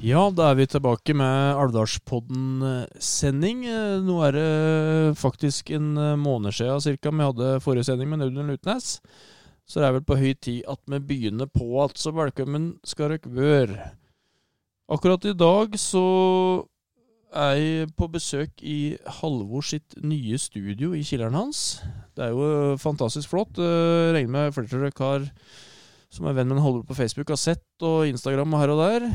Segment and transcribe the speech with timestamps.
[0.00, 3.66] Ja, da er vi tilbake med Alvdalspodden-sending.
[4.06, 8.96] Nå er det faktisk en måned siden cirka vi hadde forrige sending med Audun Lutnes.
[9.68, 13.12] Så det er vel på høy tid at vi begynner på igjen, så velkommen skal
[13.12, 13.90] dere være.
[14.90, 16.06] Akkurat i dag så
[17.30, 21.78] er jeg på besøk i Halvor sitt nye studio i kjelleren hans.
[22.20, 23.56] Det er jo fantastisk flott.
[23.56, 25.22] Uh, regner med flere av dere har,
[26.12, 28.82] som er venn med en holder på Facebook, har sett, og Instagram og her og
[28.82, 29.06] der.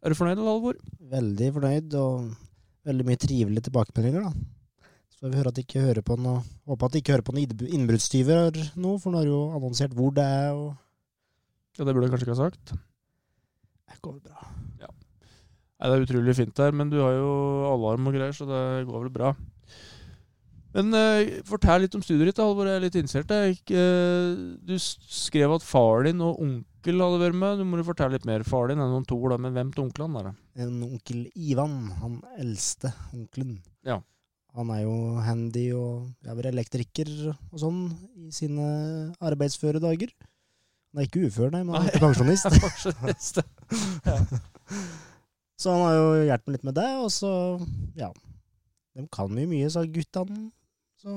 [0.00, 0.78] Er du fornøyd, Halvor?
[1.12, 2.30] Veldig fornøyd, og
[2.88, 4.88] veldig mye trivelige tilbakemeldinger, da.
[5.12, 7.32] Så vi hører at de ikke hører på noe Håper at de ikke hører på
[7.36, 10.72] noen innbruddstyver nå, for nå har jo annonsert hvor det er, og
[11.78, 12.74] Ja, det burde jeg kanskje ikke ha sagt.
[13.92, 14.48] det går bra.
[14.80, 17.32] Nei, Det er utrolig fint her, men du har jo
[17.68, 19.34] alarm og greier, så det går vel bra.
[20.74, 22.66] Men uh, fortell litt om studiet ditt, Halvor.
[22.66, 23.30] Jeg er litt interessert.
[23.30, 24.32] Eh,
[24.66, 27.60] du skrev at far din og onkel hadde vært med.
[27.60, 28.42] Du må jo fortelle litt mer.
[28.48, 30.34] Far din er noen to, da, men hvem til onkelen er det?
[30.66, 33.60] En onkel Ivan, han eldste onkelen.
[33.86, 34.00] Ja.
[34.54, 37.80] Han er jo handy og er elektriker og sånn
[38.22, 38.66] i sine
[39.22, 40.12] arbeidsføre dager.
[40.94, 42.46] Han er ikke ufør, nei, men han er ikke pensjonist.
[42.66, 43.42] Pensjonist.
[45.58, 47.30] Så han har jo hjulpet meg litt med det, og så,
[47.96, 48.10] ja
[48.94, 50.50] De kan jo mye, sa guttene.
[51.04, 51.16] Så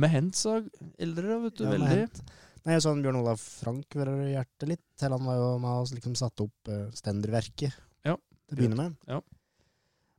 [0.00, 0.56] Med hent så
[1.02, 1.64] eldre, vet du.
[1.66, 2.06] Ja, med veldig.
[2.06, 2.22] hent.
[2.60, 4.84] Nei, jeg så han Bjørn Olav Frank ved hjertet litt.
[5.00, 7.72] Til han var jo med oss liksom satte opp uh, Stenderverket
[8.06, 8.98] Ja, til å begynne med.
[9.08, 9.20] Ja.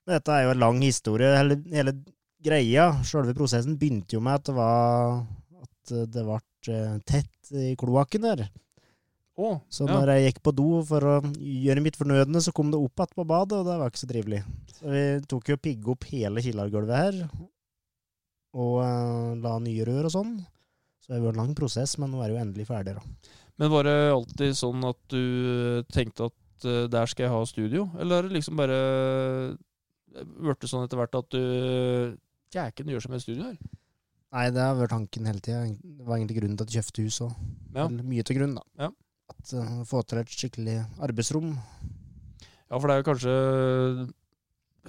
[0.05, 1.29] Men dette er jo en lang historie.
[1.37, 1.93] Hele, hele
[2.41, 5.21] greia, sjølve prosessen, begynte jo med at det var
[5.61, 6.39] at det ble
[6.73, 8.43] eh, tett i kloakken der.
[9.41, 9.93] Oh, Så ja.
[9.93, 13.15] når jeg gikk på do for å gjøre mitt fornødne, så kom det opp igjen
[13.17, 14.41] på badet, og det var ikke så trivelig.
[14.75, 17.21] Så vi tok jo pigge opp hele killergulvet her,
[18.51, 20.33] og uh, la nye rør og sånn.
[21.01, 23.33] Så det var en lang prosess, men nå er det jo endelig ferdig, da.
[23.61, 27.41] Men var det alltid sånn at du eh, tenkte at uh, der skal jeg ha
[27.45, 27.83] studio?
[27.99, 28.79] Eller har det liksom bare
[30.41, 32.17] blitt sånn etter hvert at du
[32.51, 33.59] Jæken gjør som et studio her?
[34.31, 35.61] Nei, det har vært tanken hele tida.
[35.67, 37.85] Det var egentlig grunnen til at jeg kjøpte hus og Ja.
[37.87, 38.65] Mye til grunn, da.
[38.87, 38.89] Ja.
[39.31, 41.53] At uh, Få til et skikkelig arbeidsrom.
[42.71, 43.35] Ja, for det er jo kanskje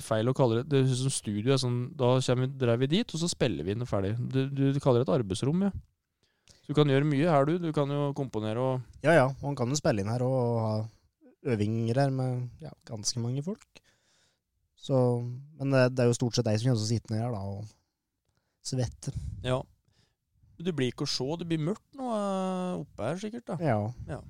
[0.00, 1.52] feil å kalle det Det høres ut som studio.
[1.52, 2.14] Er sånn, da
[2.48, 4.14] drar vi dit, og så spiller vi og ferdig.
[4.16, 5.72] Du, du, kaller det et arbeidsrom, ja.
[6.62, 7.58] Så du kan gjøre mye her, du.
[7.58, 10.74] Du kan jo komponere og Ja ja, han kan jo spille inn her og, ha
[11.52, 13.82] øvinger her med ja, ganske mange folk.
[14.78, 14.96] Så,
[15.58, 17.34] men det, det er jo stort sett deg som kommer til å sitte ned her
[17.34, 17.64] da og
[18.66, 19.14] svette.
[19.42, 19.58] Ja.
[20.62, 21.26] Det blir ikke å se.
[21.40, 23.48] Det blir mørkt nå eh, oppe her, sikkert.
[23.50, 24.20] da Ja.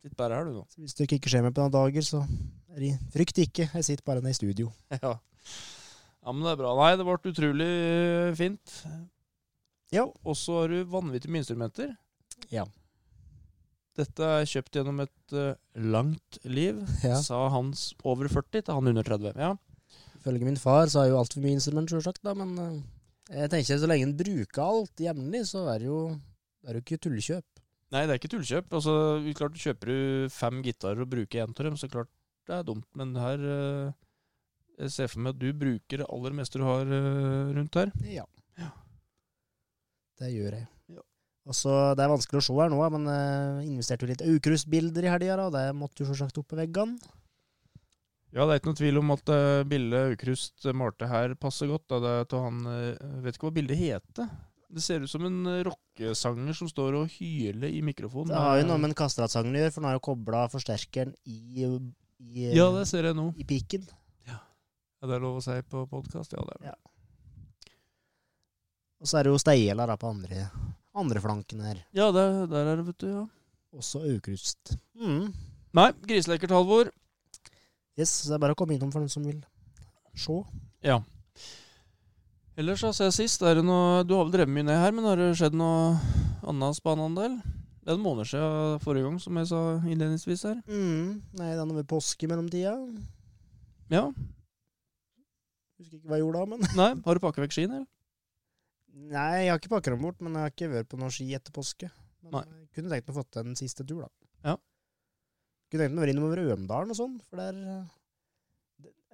[0.00, 0.64] Sitt bare her, du, nå.
[0.70, 2.59] Så hvis det ikke skjer meg på noen dager, så er
[3.14, 3.68] frykt ikke.
[3.74, 4.70] Jeg sitter bare nede i studio.
[5.02, 5.14] Ja.
[6.22, 6.74] ja, men det er bra.
[6.78, 8.76] Nei, det ble utrolig eh, fint.
[9.94, 10.04] Ja.
[10.22, 11.94] Og så har du vanvittig mye instrumenter.
[12.52, 12.66] Ja.
[13.98, 17.18] Dette er kjøpt gjennom et uh, langt liv, Ja.
[17.20, 17.72] sa han
[18.06, 19.34] over 40 til han under 30.
[19.40, 19.54] Ja.
[20.20, 22.78] Ifølge min far så er jo altfor mye instrument, sjølsagt, men uh,
[23.32, 26.00] jeg tenker så lenge en bruker alt jevnlig, så er det jo
[26.60, 27.60] det er jo ikke tullekjøp.
[27.90, 28.74] Nei, det er ikke tullkjøp.
[28.76, 28.94] Altså,
[29.38, 32.10] klart Kjøper du fem gitarer og bruker én av dem, så klart
[32.50, 32.88] det er dumt.
[32.98, 33.92] Men her eh,
[34.80, 37.94] Jeg ser for meg at du bruker det aller meste du har eh, rundt her.
[38.10, 38.26] Ja.
[38.58, 38.72] Ja.
[40.20, 40.66] Det gjør jeg.
[40.96, 41.06] Ja.
[41.50, 45.14] Også, Det er vanskelig å se her nå, men jeg investerte jo litt Aukrust-bilder i
[45.14, 46.98] helga, og det måtte jo selvsagt opp på veggene.
[48.30, 51.88] Ja, det er ikke noe tvil om at uh, bildet Aukrust malte her passer godt.
[51.90, 51.98] Da.
[51.98, 54.28] Det er til han uh, Vet ikke hva bildet heter.
[54.70, 58.30] Det ser ut som en eh, rockesanger som står og hyler i mikrofonen.
[58.30, 61.14] Det har jo noe med en kasteratsanger å gjøre, for nå har jo kobla forsterkeren
[61.26, 61.64] i,
[62.40, 63.28] i, Ja, det ser jeg nå.
[63.36, 63.84] i piken.
[64.28, 64.38] Ja,
[65.04, 66.32] Det er lov å si på podkast?
[66.36, 66.72] Ja, det er det.
[66.72, 67.74] Ja.
[69.00, 70.48] Og så er det jo Steihjella på andre,
[71.00, 71.78] andre flanken her.
[71.96, 73.06] Ja, der, der er det, vet du.
[73.14, 73.22] ja.
[73.76, 74.74] Også Aukrust.
[74.98, 75.30] Mm.
[75.78, 76.90] Nei, griselekkert, Halvor.
[77.96, 79.38] Yes, så det er bare å komme innom for den som vil
[80.18, 80.36] se.
[80.84, 80.98] Ja.
[82.58, 85.16] Ellers, siden sist, er det noe Du har vel drevet mye ned her, men har
[85.20, 85.94] det skjedd noe
[86.50, 87.28] annet spennende?
[87.90, 90.58] Det er en måned siden forrige gang, som jeg sa innledningsvis her.
[90.70, 91.16] Mm.
[91.40, 92.76] Nei, det har vært påske i mellomtida.
[93.90, 94.04] Ja.
[95.80, 97.88] Husker ikke hva jeg gjorde da, men Nei, har du pakket vekk skiene, eller?
[99.10, 101.26] Nei, jeg har ikke pakket dem bort, men jeg har ikke vært på noen ski
[101.34, 101.90] etter påske.
[102.22, 102.44] Men Nei.
[102.60, 104.30] jeg kunne tenkt meg å få til en siste tur, da.
[104.52, 104.54] Ja.
[105.66, 107.84] Kunne tenkt meg å være innom Rømdalen og sånn, for der eh,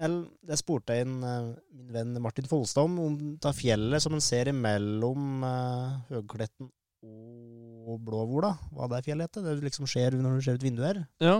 [0.04, 4.20] Eller, det spurte jeg inn eh, min venn Martin Folstad om, om ta fjellet som
[4.20, 7.55] en ser imellom uh, Høgkletten og
[7.86, 8.52] Blåvola.
[8.74, 9.46] Hva det fjellet heter.
[9.46, 11.02] Det liksom skjer når du ser ut vinduet her.
[11.22, 11.36] Ja.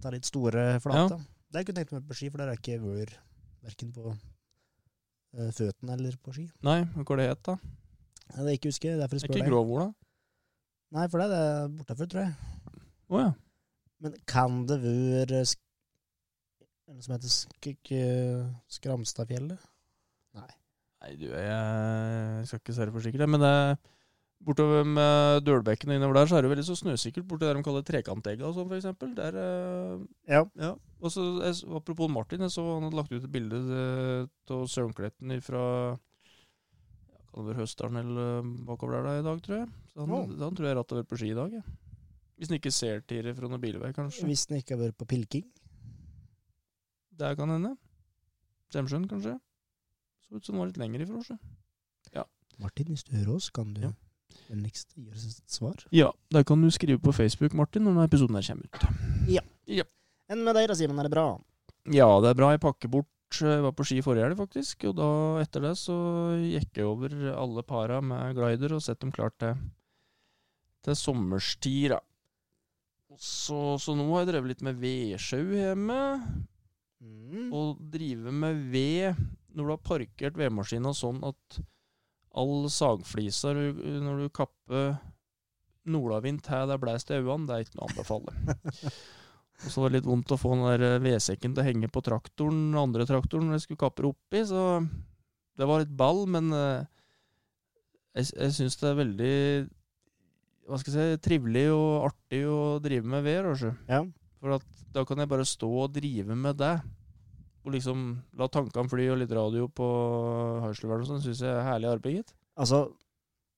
[0.00, 1.16] Det er litt store flater.
[1.16, 1.36] Ja.
[1.50, 3.16] Det kunne jeg tenkt meg på ski, for der er ikke vært
[3.64, 6.46] verken på uh, føttene eller på ski.
[6.66, 7.56] Nei, hva er det het, da?
[8.30, 9.64] Det er ikke husker jeg, derfor jeg Det er spør ikke deg.
[9.64, 9.88] Ikke da?
[10.96, 12.78] Nei, for det er bortafor, tror jeg.
[13.10, 13.32] Å ja.
[14.00, 15.60] Men kan det være sk
[16.90, 18.00] noe som heter sk ikke
[18.72, 19.66] Skramstadfjellet?
[20.38, 20.48] Nei,
[21.02, 23.54] Nei, du, jeg skal ikke se det for sikkert, men det
[24.40, 27.64] Bortover med Dølbekken og innover der, så er det veldig så snøsikkert borti der de
[27.64, 29.12] kaller Trekantegga og sånn, for eksempel.
[29.18, 30.44] Der, eh, Ja.
[30.56, 30.70] ja.
[31.00, 31.24] Og så,
[31.76, 37.44] apropos Martin, jeg så han hadde lagt ut et bilde av Sørumkletten fra ja, kan
[37.44, 39.68] det være Høstdalen eller bakover der da, i dag, tror jeg.
[39.92, 40.34] Så han, oh.
[40.40, 41.60] han tror jeg rattet har vært på ski i dag.
[41.60, 41.62] Ja.
[42.40, 44.24] Hvis han ikke ser til det fra noen bilvei, kanskje.
[44.24, 45.48] Hvis han ikke har vært på pilking.
[47.20, 47.76] Det kan hende.
[48.72, 49.36] Semsjøen, kanskje.
[50.24, 51.36] Så ut som den var litt lenger ifra, så.
[52.60, 53.92] Martin, hvis du hører oss, kan du Ja.
[54.48, 55.86] Vennligst gi oss et svar?
[55.94, 59.38] Ja, der kan du skrive på Facebook, Martin, når denne episoden her kommer ut.
[59.70, 59.86] Ja.
[60.30, 61.26] Enn med deg da, Simen, er det bra?
[61.90, 62.52] Ja, det er bra.
[62.54, 63.08] Jeg pakker bort.
[63.40, 64.86] Jeg var på ski forrige helg, faktisk.
[64.90, 65.08] Og da,
[65.42, 65.96] etter det, så
[66.42, 69.58] gikk jeg over alle para med glider og sett dem klart til,
[70.86, 72.00] til sommerstid, da.
[73.18, 76.00] Så, så nå har jeg drevet litt med vedsjau hjemme.
[77.00, 77.50] Mm.
[77.56, 79.18] Og drive med ved
[79.56, 81.60] når du har parkert vedmaskina sånn at
[82.38, 84.92] all sagflisa når du kapper
[85.90, 88.34] nordavind til det blæst i øynene, det er ikke noe å anbefale.
[89.64, 91.90] Og så var det litt vondt å få den der eh, vedsekken til å henge
[91.92, 94.62] på traktoren, den andre traktoren når jeg skulle kappe det oppi, så
[95.60, 96.86] det var litt ball, men eh,
[98.16, 99.34] jeg, jeg syns det er veldig
[100.70, 103.64] hva skal jeg si, trivelig og artig å drive med ved.
[103.90, 104.04] Ja.
[104.40, 106.76] For at da kan jeg bare stå og drive med det.
[107.70, 108.06] Og liksom
[108.40, 109.86] la tankene fly og litt radio på
[110.64, 112.32] hørselsvern og sånn, syns jeg er herlig arbeid, gitt.
[112.58, 112.88] Altså,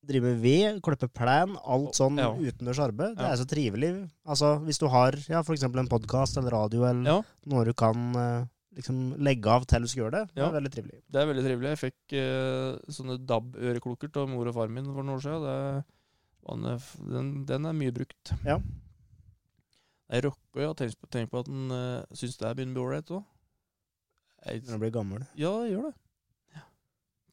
[0.05, 2.32] drive med ved, klippe plen, alt sånn Ja.
[2.35, 3.17] utendørs arbeid.
[3.17, 3.32] Det Ja.
[3.32, 4.11] er så trivelig.
[4.26, 8.14] Altså, hvis du har ja, eksempel en podkast eller radio eller Ja, noe du kan
[8.17, 11.00] eh, liksom legge av til du skal gjøre det, det er veldig trivelig.
[11.11, 11.73] det er veldig trivelig.
[11.73, 15.43] Jeg fikk eh, sånne DAB-øreklokker av mor og far min for noen år siden.
[16.44, 18.32] Det, den, den, er mye brukt.
[18.44, 18.61] Ja.
[20.11, 22.82] Jeg rocker, jo Tenk på, på at den uh, syns det er begynner å bli
[22.82, 23.25] ålreit òg.
[24.42, 25.26] Når du blir gammel.
[25.38, 25.94] Ja, jeg gjør det.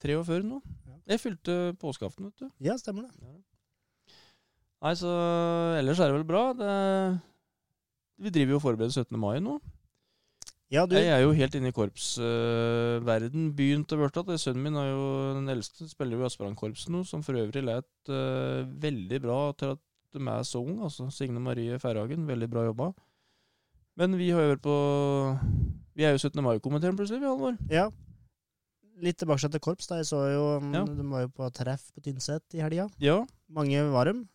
[0.03, 0.59] 43 nå.
[1.09, 2.51] Jeg fylte påskeaften, vet du.
[2.63, 3.31] Ja, stemmer det.
[4.79, 5.09] Nei, så
[5.79, 6.43] ellers er det vel bra.
[6.55, 6.69] Det,
[8.23, 9.19] vi driver jo og forbereder 17.
[9.19, 9.57] mai nå.
[10.69, 10.93] Ja, du.
[10.93, 14.37] Jeg er jo helt inne i korpsverden begynt å bli.
[14.37, 15.05] Sønnen min er jo
[15.39, 19.73] den eldste, spiller jo i aspirantkorpset nå, som for øvrig let uh, veldig bra til
[19.73, 19.81] at
[20.13, 20.83] de er så ung.
[20.85, 22.91] Altså Signe Marie Færhagen, veldig bra jobba.
[23.99, 24.75] Men vi har jo vært på
[25.99, 26.39] Vi er jo 17.
[26.45, 27.57] mai-komiteen plutselig, vi, Halvor.
[27.73, 27.89] Ja.
[29.03, 29.87] Litt tilbake til korps.
[29.87, 29.97] da.
[29.99, 30.83] Jeg så jo, mm, Ja.
[30.85, 32.89] De var jo på treff på Tynset i helga.
[32.99, 33.25] Ja.
[33.51, 34.25] Mange var dem.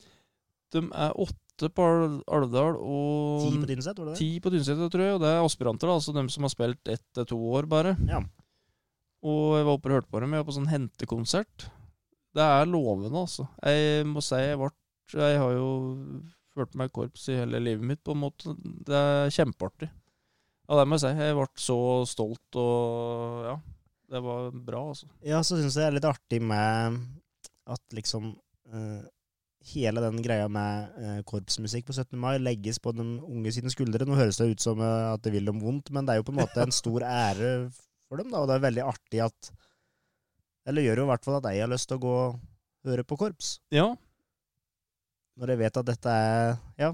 [0.72, 4.18] De er åtte på Al- Alvdal og Ti på Tynset, var det det?
[4.18, 6.88] Ti på Tynset, tror jeg, og det er aspiranter, da, altså dem som har spilt
[6.88, 7.96] ett til to år, bare.
[8.08, 8.20] Ja.
[9.24, 11.68] Og jeg var oppe og hørte på dem, jeg var på sånn hentekonsert.
[12.34, 13.46] Det er lovende, altså.
[13.62, 14.70] Jeg må si jeg ble
[15.14, 15.68] Jeg har jo
[16.54, 18.54] ført meg korps i hele livet mitt, på en måte.
[18.62, 19.90] Det er kjempeartig.
[20.64, 21.12] Ja, det må jeg si.
[21.20, 23.56] Jeg ble så stolt, og ja.
[24.14, 25.08] Det var bra, altså.
[25.24, 27.00] Ja, så syns jeg det er litt artig med
[27.72, 28.34] at liksom
[28.74, 29.02] uh,
[29.64, 32.18] Hele den greia med uh, korpsmusikk på 17.
[32.20, 34.04] mai legges på den unge sine skuldre.
[34.04, 36.26] Nå høres det ut som uh, at det vil dem vondt, men det er jo
[36.28, 37.54] på en måte en stor ære
[38.04, 39.54] for dem, da, og det er veldig artig at
[40.68, 42.36] Eller gjør jo i hvert fall at jeg har lyst til å gå og
[42.84, 43.56] høre på korps.
[43.72, 43.88] Ja,
[45.40, 46.92] Når jeg vet at dette er Ja,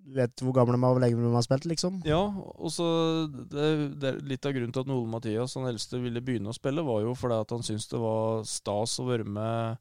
[0.00, 2.00] du vet hvor gamle de er, hvor lenge de har spilt, liksom.
[2.08, 2.86] Ja, og så
[3.28, 3.68] det,
[4.00, 7.04] det Litt av grunnen til at Ole Mathias, han eldste, ville begynne å spille, var
[7.04, 9.80] jo fordi at han syntes det var stas å være med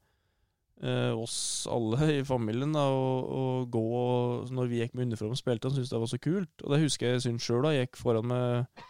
[0.83, 1.39] eh, oss
[1.71, 5.69] alle i familien da, og, og gå og Når vi gikk med uniform og spilte,
[5.69, 6.53] han syntes det var så kult.
[6.65, 7.75] Og det husker jeg synes sjøl, da.
[7.75, 8.85] Jeg gikk foran med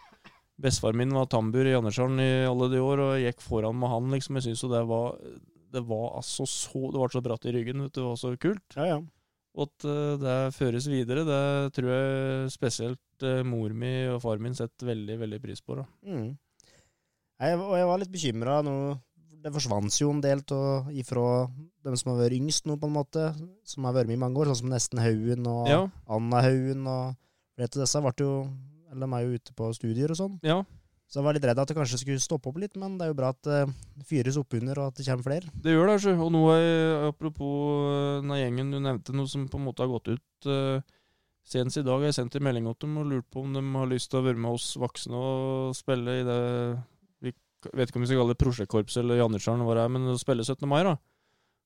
[0.60, 3.88] Bestefaren min var tambur i Jandershallen i alle de år, og jeg gikk foran med
[3.94, 4.36] han, liksom.
[4.36, 5.14] Jeg syns jo det var
[5.72, 8.00] Det var altså så Det var så bratt i ryggen, vet du.
[8.00, 8.76] Det var så kult.
[8.76, 9.00] Ja, ja.
[9.58, 14.38] Og at eh, det føres videre, det tror jeg spesielt eh, mor mi og far
[14.38, 15.74] min setter veldig, veldig pris på.
[15.80, 15.86] da.
[16.06, 16.36] Mm.
[17.40, 18.74] Jeg, og jeg var litt bekymra nå.
[19.40, 21.24] Det forsvant jo en del av ifra
[21.86, 23.22] dem som har vært yngst nå, på en måte.
[23.64, 25.80] Som har vært med i mange år, sånn som Nesten Haugen og Ja,
[26.12, 26.84] Anna Haugen.
[26.86, 27.16] og
[27.56, 28.34] flere av disse ble jo
[28.90, 30.36] Eller de er jo ute på studier og sånn.
[30.44, 30.58] ja,
[31.10, 33.10] Så jeg var litt redd at det kanskje skulle stoppe opp litt, men det er
[33.10, 35.50] jo bra at det fyres oppunder, og at det kommer flere.
[35.64, 35.94] det gjør det.
[35.98, 36.12] altså.
[36.22, 37.50] Og nå er, apropos
[37.90, 40.80] eh, den gjengen du nevnte, noe som på en måte har gått ut eh,
[41.50, 43.62] Senest i dag har jeg sendt en melding til dem og lurt på om de
[43.74, 46.36] har lyst til å være med oss voksne og spille i det
[47.24, 47.32] Vi
[47.74, 50.18] vet ikke om vi skal kalle det prosjektkorps eller Jandershallen, hva det er, men å
[50.20, 50.68] spille 17.
[50.70, 50.92] mai, da.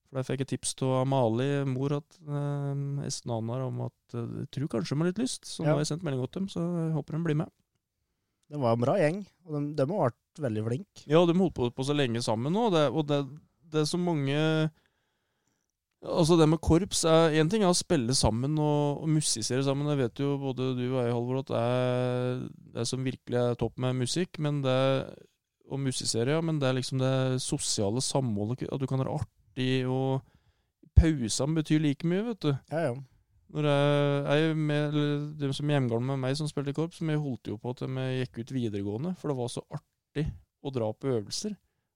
[0.08, 4.24] For Der fikk jeg tips av Amalie, mor at eh, Esten Anar, om at eh,
[4.46, 5.44] jeg tror kanskje de har litt lyst.
[5.52, 5.68] Så Ja.
[5.68, 7.52] nå har jeg sendt melding til dem, så jeg håper de blir med.
[8.50, 11.04] Det var en bra gjeng, og de, de har vært veldig flinke.
[11.08, 13.20] Ja, de holdt på, på så lenge sammen nå, og det, og det,
[13.72, 14.40] det er så mange
[16.04, 19.88] Altså, det med korps er Én ting er å spille sammen og, og musisere sammen.
[19.88, 22.42] Jeg vet jo både du og jeg, Halvor, at det er
[22.74, 24.36] det som virkelig er topp med musikk.
[24.44, 24.76] Men det
[25.72, 26.42] Og musisere, ja.
[26.44, 28.66] Men det er liksom det sosiale samholdet.
[28.68, 30.20] At du kan være artig, og
[30.92, 32.52] pausene betyr like mye, vet du.
[32.68, 32.94] Ja, ja.
[33.54, 34.96] Når jeg, jeg med,
[35.38, 37.92] De som er hjemmegamle med meg som spilte i korps, vi holdt jo på til
[37.94, 40.26] vi gikk ut videregående, for det var så artig
[40.64, 41.54] å dra på øvelser.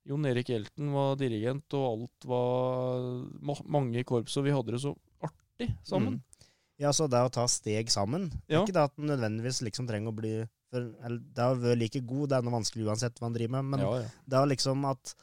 [0.09, 3.09] Jon Erik Hjelten var dirigent, og alt var
[3.45, 4.95] ma mange i korps, og vi hadde det så
[5.27, 6.21] artig sammen.
[6.21, 6.47] Mm.
[6.79, 8.29] Ja, så det å ta steg sammen.
[8.47, 8.63] Ja.
[8.63, 10.37] Ikke det at en nødvendigvis liksom trenger å bli
[10.69, 13.57] for, eller, Det å være like god, det er noe vanskelig uansett hva en driver
[13.57, 14.11] med, men ja, ja.
[14.29, 15.17] det å liksom at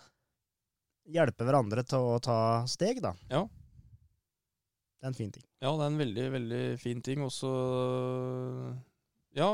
[1.06, 3.12] Hjelpe hverandre til å ta steg, da.
[3.30, 3.44] Ja.
[5.06, 5.44] Det er en fin ting.
[5.62, 7.20] ja, det er en veldig, veldig fin ting.
[7.22, 7.50] Også
[9.38, 9.50] Ja,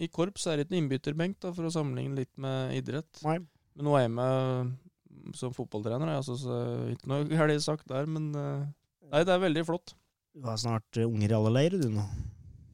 [0.00, 3.20] i korps er det ikke en innbytterbenk, da, for å sammenligne litt med idrett.
[3.24, 3.38] Nei.
[3.76, 6.58] Men nå er jeg med som fotballtrener, jeg, altså, så
[6.92, 8.66] ikke noe galt sagt der, men eh,
[9.10, 9.94] Nei, det er veldig flott.
[10.36, 12.04] Du har snart eh, unger i alle leirer, du nå.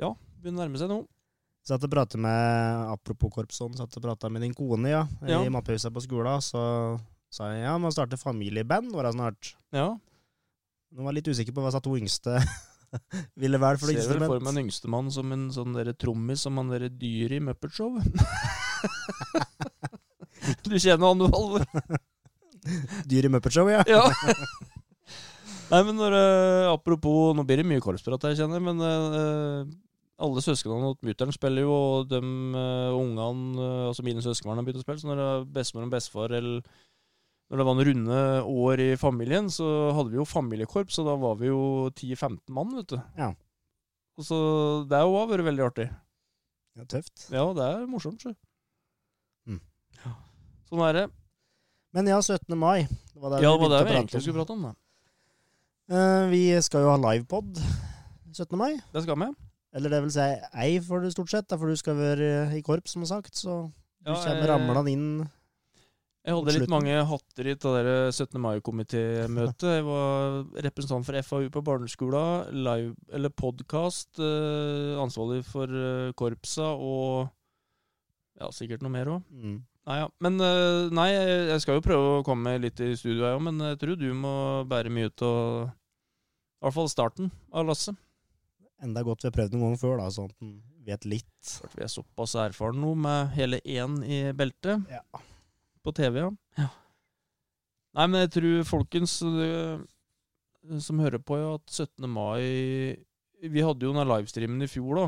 [0.02, 0.10] Ja,
[0.42, 0.98] Begynner å nærme seg nå.
[1.66, 5.40] Satt og pratet med, Apropos korpsånd, satt og prata med din kone ja, Ja.
[5.42, 6.42] i matpausa på skolen.
[6.44, 6.60] Så
[7.32, 9.54] sa jeg ja, må starte familieband er det snart.
[9.74, 9.88] Ja.
[10.94, 12.32] Nå var jeg litt usikker på hva sa to yngste
[13.42, 16.70] ville være for Ser vel for meg en yngstemann som en sånn trommis som han
[16.72, 17.90] derre dyr i Muppet Show.
[20.66, 21.64] du kjenner han, du, Halvor?
[23.10, 23.82] Dyr i Muppet Show, ja.
[23.90, 24.04] Ja.
[25.66, 29.66] Nei, men når, uh, apropos Nå blir det mye korpsprat her, kjenner jeg, men uh,
[30.22, 34.64] alle søsknene og mutter'n spiller jo, og de uh, ungene, eh, altså mine søskenbarn, har
[34.64, 35.02] begynt å spille.
[35.02, 35.26] Så når det
[35.58, 36.62] bestemor og bestefar eller
[37.46, 38.20] når det var noen runde
[38.66, 41.60] år i familien, så hadde vi jo familiekorps, og da var vi jo
[41.94, 42.96] 10-15 mann, vet du.
[43.18, 43.28] Ja.
[44.18, 44.38] Og så
[44.88, 45.86] det har jo vært veldig artig.
[46.76, 47.28] ja tøft.
[47.30, 48.32] Ja, det er morsomt, sjø.
[49.46, 49.60] Mm.
[50.02, 50.14] Ja.
[50.70, 51.06] Sånn er det.
[51.96, 52.50] Men ja, 17.
[52.58, 52.88] mai.
[53.12, 54.66] Det var der Ja, det var det vi egentlig skulle prate om.
[54.66, 54.74] Da.
[55.86, 57.60] Uh, vi skal jo ha livepod
[58.34, 58.56] 17.
[58.58, 58.72] mai.
[58.92, 59.30] Det skal vi.
[59.76, 60.26] Eller det vil si
[60.56, 61.52] ei, for det stort sett.
[61.52, 63.36] For du skal være i korps, som sagt.
[63.38, 65.08] Så du Ja, kommer ramlende inn.
[66.26, 68.40] Jeg hadde litt mange hatter i det 17.
[68.42, 69.66] mai-komitémøtet.
[69.76, 76.72] Jeg var representant for FAU på barneskolen, live, eller podkast, eh, ansvarlig for eh, korpsa
[76.74, 77.28] og
[78.40, 79.28] ja, sikkert noe mer òg.
[79.30, 79.60] Mm.
[79.86, 80.08] Nei, ja.
[80.26, 83.62] Men eh, nei, jeg skal jo prøve å komme litt i studio, jeg òg, men
[83.68, 84.34] jeg tror du må
[84.66, 88.02] bære mye ut av I hvert fall starten av lasset.
[88.82, 90.58] Enda godt vi har prøvd noen ganger før, da, sånn at en
[90.90, 91.54] vet litt.
[91.62, 94.90] For vi er såpass erfarne nå med hele én i beltet.
[94.90, 95.06] Ja.
[95.86, 96.18] På TV,
[96.58, 96.66] ja.
[97.96, 99.84] Nei, men jeg tror folkens øh,
[100.82, 102.08] som hører på, ja, at 17.
[102.10, 102.98] mai
[103.46, 105.06] Vi hadde jo den livestreamen i fjor, da.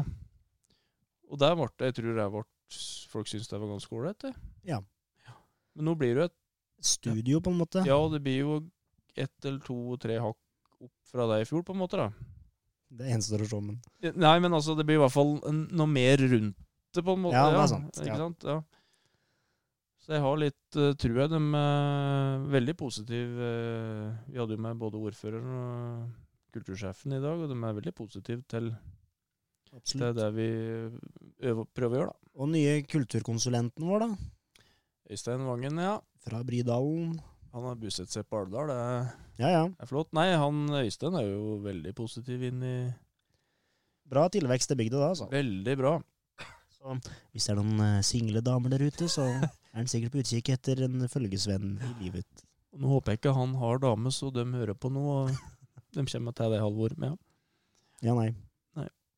[1.28, 2.44] Og der ble det Jeg tror det ble
[3.08, 4.35] folk syntes det var ganske ålreit, det.
[4.68, 4.82] Ja.
[5.75, 6.38] Men nå blir det jo et
[6.85, 7.82] Studio, på en måte.
[7.88, 8.56] Ja, det blir jo
[9.18, 12.12] ett eller to-tre hakk opp fra deg i fjor, på en måte, da.
[12.99, 13.80] Det gjenstår å se, men
[14.14, 16.54] Nei, men altså, det blir i hvert fall noe mer rundt
[16.94, 17.37] det, på en måte.
[17.37, 18.47] Ja, det er sant, Ikke sant?
[18.47, 18.61] Ja.
[20.08, 21.26] Så jeg har litt uh, trua.
[21.28, 23.44] De er veldig positive.
[23.44, 27.92] eh, vi hadde jo med både ordføreren og kultursjefen i dag, og de er veldig
[27.92, 28.70] positive til,
[29.84, 30.46] til det vi
[31.44, 32.32] øver, prøver å gjøre, da.
[32.40, 34.64] Og nye kulturkonsulenten vår, da.
[35.12, 35.98] Øystein Vangen, ja.
[36.24, 37.18] Fra Bridalen.
[37.52, 38.72] Han har bosatt seg på Alvdal.
[38.72, 39.12] Det er,
[39.44, 39.62] Ja, ja.
[39.68, 40.08] er flott.
[40.16, 42.76] Nei, han Øystein er jo veldig positiv inn i
[44.08, 45.28] Bra tilvekst i bygda da, altså.
[45.28, 45.98] Veldig bra.
[46.72, 46.96] Så
[47.34, 49.26] hvis det er noen eh, single damer der ute, så
[49.72, 52.44] er han sikkert på utkikk etter en følgesvenn i livet.
[52.75, 55.04] Og Nå håper jeg ikke han har dame, så de hører på nå.
[55.22, 55.32] Og
[55.96, 56.94] de kommer til det halvor.
[56.96, 57.16] Men ja.
[58.08, 58.32] Ja, nei.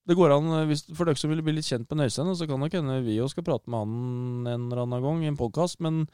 [0.08, 2.48] Det går an, eh, hvis, For dere som vil bli litt kjent med Øystein, så
[2.48, 5.38] kan nok hende vi òg skal prate med han en eller annen gang i en
[5.38, 5.78] podkast.
[5.84, 6.06] Men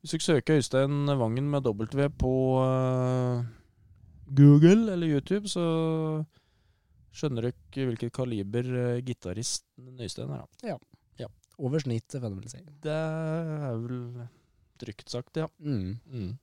[0.00, 3.44] hvis dere søker Øystein Vangen med W på uh,
[4.34, 5.62] Google eller YouTube, så
[7.14, 10.42] skjønner dere hvilket kaliber uh, gitaristen Øystein er.
[10.42, 10.78] da.
[11.58, 12.60] Over snittet, kan du vel si.
[12.84, 14.26] Det er vel
[14.80, 15.46] trygt sagt, ja.
[15.58, 15.94] Mm.
[16.12, 16.34] Mm.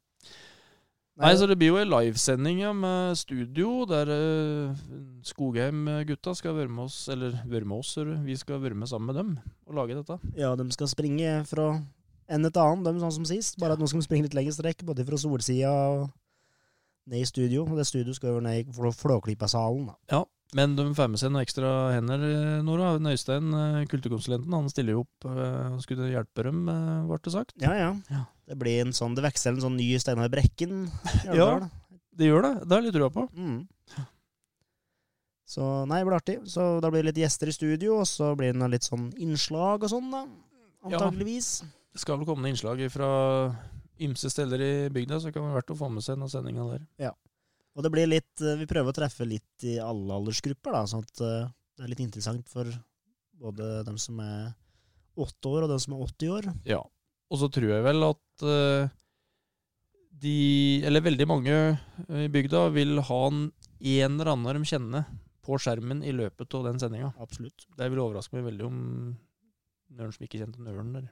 [1.22, 4.80] Nei, så det blir jo en livesending med studio, der uh,
[5.22, 7.92] Skogheim-gutta skal være med oss, eller være med oss,
[8.26, 9.36] vi skal være med sammen med dem
[9.68, 10.18] og lage dette.
[10.40, 11.68] Ja, de skal springe fra
[12.34, 13.60] en til annen, de sånn som sist.
[13.62, 16.08] Bare at nå skal de springe litt lengre strekk, både fra solsida og
[17.06, 17.68] ned i studio.
[17.70, 19.98] Og det studio skal jo ned i Flå- Flåklypa-salen, da.
[20.58, 22.94] Men de får med seg noen ekstra hender, eh, Nora.
[23.00, 25.28] Øystein, kultekonsulenten, kulturkonsulenten, han stiller jo opp.
[25.30, 27.56] og Han skulle hjelpe dem, eh, ble det sagt.
[27.62, 27.92] Ja, ja.
[28.10, 28.26] Ja.
[28.48, 30.90] Det blir en sånn, det veksler en sånn ny Steinar Brekken.
[31.26, 31.70] Ja.
[32.14, 32.54] Det gjør det.
[32.68, 33.24] Det har jeg litt trua på.
[33.34, 33.68] Mm.
[35.54, 36.38] Så nei, det blir artig.
[36.50, 39.12] Så da blir det litt gjester i studio, og så blir det noe litt sånn
[39.22, 40.24] innslag og sånn, da.
[40.86, 40.98] Ja.
[40.98, 41.64] Antageligvis.
[41.94, 43.10] Det skal vel komme noen innslag fra
[44.04, 46.72] ymse steder i bygda, så det kan være verdt å få med seg noen sendinger
[46.74, 46.86] der.
[47.74, 51.06] Og det blir litt eh, Vi prøver å treffe litt i alle aldersgrupper, da, sånn
[51.06, 52.70] at eh, det er litt interessant for
[53.44, 54.52] både dem som er
[55.20, 56.50] åtte år, og dem som er 80 år.
[56.70, 56.82] Ja.
[57.34, 58.94] Og så tror jeg vel at eh,
[60.24, 60.38] de,
[60.86, 61.58] eller veldig mange
[62.14, 65.08] i bygda, vil ha en, en eller annen de kjenner
[65.44, 67.12] på skjermen i løpet av den sendinga.
[67.22, 67.66] Absolutt.
[67.76, 68.78] Det vil overraske meg veldig om
[69.94, 71.10] Nøren som ikke kjente Nøren der.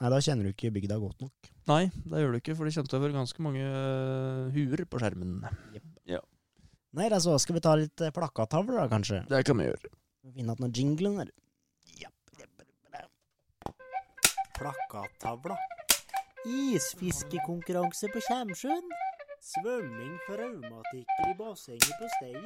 [0.00, 1.50] Nei, da kjenner du ikke bygda godt nok.
[1.70, 5.42] Nei, det gjør du ikke, for det kjente over ganske mange eh, huer på skjermen.
[6.92, 9.22] Nei, da så skal vi ta litt eh, plakattavler, da, kanskje.
[9.30, 9.92] Det kan vi gjøre.
[10.22, 11.30] Finne igjen noen jingler der.
[14.62, 15.56] Plakattavla.
[16.46, 18.92] Isfiskekonkurranse på Kjemsjøen.
[19.42, 22.44] Svømming for raumatikere i bassenget på Stein.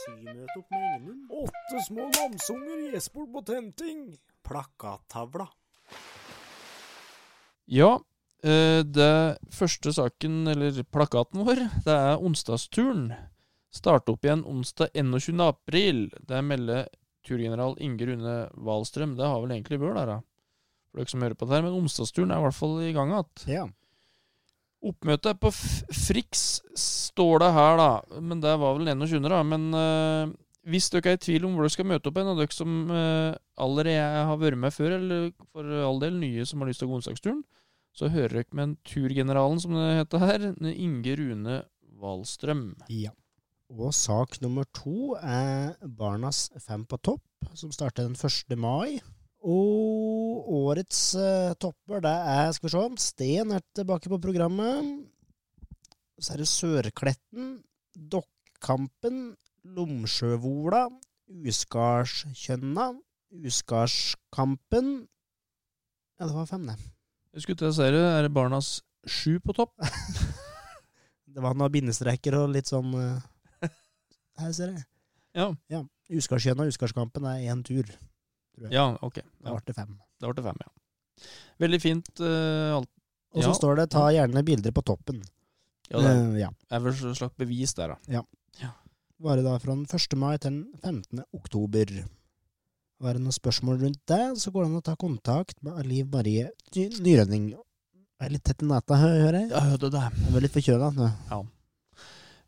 [0.00, 1.20] Symøte opp med Engenum.
[1.44, 4.00] Åtte små lamsunger gjesper på tenting.
[4.42, 5.46] Plakattavla.
[7.70, 7.92] Ja,
[8.42, 13.12] eh, det første saken, eller plakaten vår, det er onsdagsturen.
[13.72, 15.40] Starte opp igjen onsdag 21.
[15.46, 16.10] april.
[16.28, 16.90] Det melder
[17.26, 19.16] turgeneral Inge Rune Wahlstrøm.
[19.16, 20.18] Det har vel egentlig bør der, da.
[20.90, 21.64] For dere som hører på det her.
[21.64, 23.30] Men onsdagsturen er i hvert fall i gang igjen.
[23.48, 23.64] Ja.
[24.82, 25.62] Oppmøtet på F
[25.94, 28.20] Frix, står det her, da.
[28.20, 29.40] Men det var vel 21., da.
[29.46, 30.34] Men eh,
[30.68, 32.76] hvis dere er i tvil om hvor dere skal møte opp en, og dere som
[32.92, 36.90] eh, allerede har vært med før, eller for all del nye som har lyst til
[36.90, 37.40] å gå onsdagsturen,
[37.92, 41.58] så hører dere med en Turgeneralen, som det heter her, Inge Rune
[42.02, 42.70] Wahlstrøm.
[42.88, 43.12] ja.
[43.72, 47.22] Og sak nummer to er Barnas fem på topp,
[47.56, 48.52] som starter den 1.
[48.60, 49.00] mai.
[49.40, 55.08] Og årets uh, topper, det er Skal vi se Sten er tilbake på programmet.
[56.20, 57.62] Så er det Sørkletten,
[57.96, 59.32] Dokkampen,
[59.64, 60.84] Lomsjøvola,
[61.32, 62.92] Uskarskjønna,
[63.32, 64.92] Uskarskampen
[66.20, 66.76] Ja, det var fem, det.
[67.32, 69.72] Jeg skulle til å si det, er det Barnas sju på topp?
[71.32, 73.70] Det var noen bindestreker og litt sånn eh,
[74.36, 74.82] Her ser jeg.
[75.32, 75.46] Ja.
[75.72, 75.78] Ja.
[76.12, 77.86] uskarskjønn og Uskarskampen er én tur.
[77.88, 78.74] tror jeg.
[78.76, 79.22] Ja, ok.
[79.40, 79.94] Da Ja, ble det fem.
[80.20, 81.30] da ble det fem, ja.
[81.62, 82.10] Veldig fint.
[82.20, 82.90] Uh, alt.
[83.32, 83.56] Og så Ja.
[83.56, 85.22] står det 'ta gjerne bilder på toppen'.
[85.88, 86.50] Ja, det uh, ja.
[86.70, 88.22] er vel et slags bevis der, da.
[89.22, 90.18] Bare da fra den 1.
[90.18, 91.24] mai til den 15.
[91.32, 91.86] oktober.
[93.02, 96.50] Det noen spørsmål rundt det, så går det an å ta kontakt med Liv Marie
[96.76, 97.48] Ny- Nyrønning.
[97.52, 99.48] Jeg er litt tett i nata, hører jeg.
[99.50, 100.02] Ja, hørte det.
[100.20, 100.90] Jeg er litt forkjøla.
[101.32, 101.40] Ja.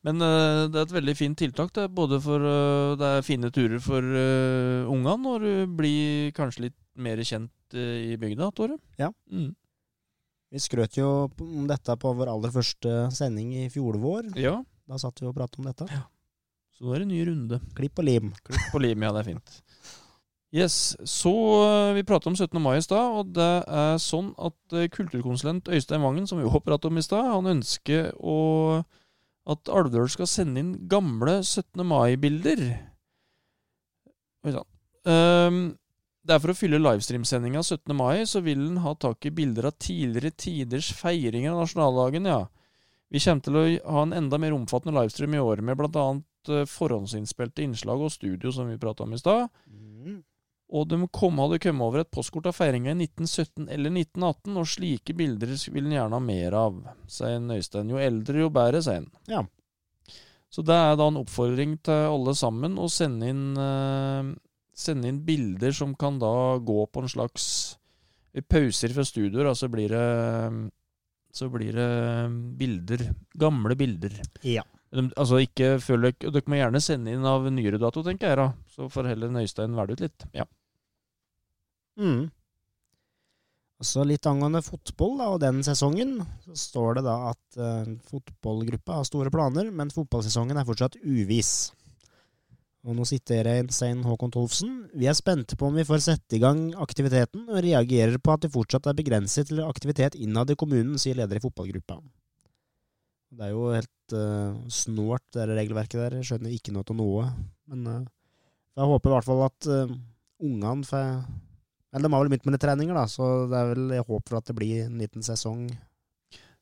[0.07, 1.73] Men eh, det er et veldig fint tiltak.
[1.75, 6.31] Det er både for eh, Det er fine turer for uh, ungene, når du blir
[6.37, 8.77] kanskje litt mer kjent i bygda, Tore.
[9.01, 9.09] Ja.
[9.33, 9.51] Mm.
[10.55, 11.09] Vi skrøt jo
[11.43, 14.31] om dette på vår aller første sending i fjor vår.
[14.39, 14.61] ja.
[14.85, 15.87] Da satt vi og pratet om dette.
[15.89, 16.03] Ja.
[16.77, 17.59] Så nå er det en ny runde.
[17.75, 18.31] Klipp og lim.
[18.45, 19.55] Klipp og lim, ja, det er fint.
[20.55, 21.33] Yes, så
[21.67, 22.61] eh, Vi pratet om 17.
[22.63, 26.61] mai i stad, og det er sånn at eh, kulturkonsulent Øystein Vangen, som vi jo
[26.63, 28.37] pratet om i stad, han ønsker å,
[29.51, 31.83] at Alvdøl skal sende inn gamle 17.
[31.91, 32.63] mai-bilder.
[35.11, 35.59] Ehm,
[36.23, 37.95] det er for å fylle livestreamsendinga 17.
[37.99, 42.45] mai, så vil han ha tak i bilder av tidligere tiders feiringer av nasjonaldagen, ja.
[43.11, 43.65] Vi kommer til å
[43.97, 46.07] ha en enda mer omfattende livestream i år, med bl.a.
[46.71, 49.51] forhåndsinnspilte innslag og studio, som vi prata om i stad.
[49.67, 50.23] Mm.
[50.75, 54.71] Og de kom, hadde kommet over et postkort av feiringa i 1917 eller 1918, og
[54.71, 57.93] slike bilder vil han gjerne ha mer av, sier en Øystein.
[57.93, 59.11] Jo eldre, jo bedre, sier han.
[59.31, 59.45] Ja.
[60.55, 64.33] Så det er da en oppfordring til alle sammen å sende inn, eh,
[64.75, 67.47] sende inn bilder som kan da gå på en slags
[68.51, 70.07] pauser fra studioer, altså blir det
[71.35, 71.91] så blir det
[72.59, 73.09] bilder.
[73.35, 74.15] Gamle bilder.
[74.47, 74.63] Ja.
[74.95, 78.49] De, altså ikke føl dere må gjerne sende inn av nyere dato, tenker jeg, da.
[78.71, 80.27] Så får heller Øystein velge ut litt.
[80.37, 80.47] Ja.
[81.99, 82.29] Mm.
[83.85, 89.01] Så litt angående fotball da, og den sesongen, så står det da at uh, fotballgruppa
[89.01, 91.73] har store planer, men fotballsesongen er fortsatt uvis.
[92.85, 94.75] Og nå siterer jeg Stein Håkon Tolfsen.
[94.95, 98.45] Vi er spente på om vi får sette i gang aktiviteten, og reagerer på at
[98.45, 101.99] det fortsatt er begrenset til aktivitet innad i kommunen, sier leder i fotballgruppa.
[103.33, 106.19] Det er jo helt uh, snålt, det regelverket der.
[106.19, 107.31] Jeg skjønner ikke noe til noe.
[107.71, 108.05] Men uh,
[108.75, 109.97] jeg håper i hvert fall at uh,
[110.45, 111.09] ungene får
[111.95, 114.39] Eller de har vel begynt med litt treninger, da, så det er vel jeg håper
[114.39, 115.67] at det blir en liten sesong.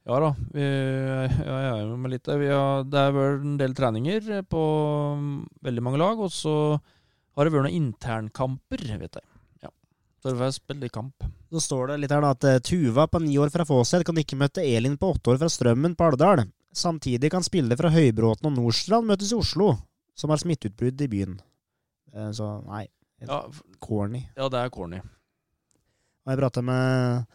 [0.03, 2.43] Ja da, vi, ja, jeg er med litt der.
[2.91, 4.63] Det er vel en del treninger på
[5.17, 6.55] mm, veldig mange lag, og så
[7.33, 9.29] har det vært noen internkamper, vet jeg.
[9.65, 9.71] Ja.
[10.21, 11.31] Så det får jeg spille i kamp.
[11.53, 14.17] Så står det litt her da at eh, Tuva på ni år fra Fåseth kan
[14.17, 16.47] ikke møte Elin på åtte år fra Strømmen på Alvdal.
[16.73, 19.75] Samtidig kan spillere fra Høybråten og Nordstrand møtes i Oslo.
[20.15, 21.39] som har smitteutbrudd i byen.
[22.15, 22.87] Eh, Så nei,
[23.21, 23.43] Ja,
[23.81, 24.27] corny.
[24.37, 24.99] ja, det er corny.
[26.25, 27.27] Og jeg prata med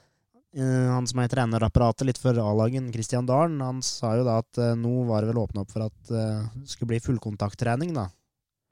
[0.53, 3.59] eh, han som er i trenerapparatet litt for A-lagen, Christian Dahlen.
[3.61, 6.93] Han sa jo da at nå var det vel åpna opp for at det skulle
[6.93, 8.09] bli fullkontakttrening, da.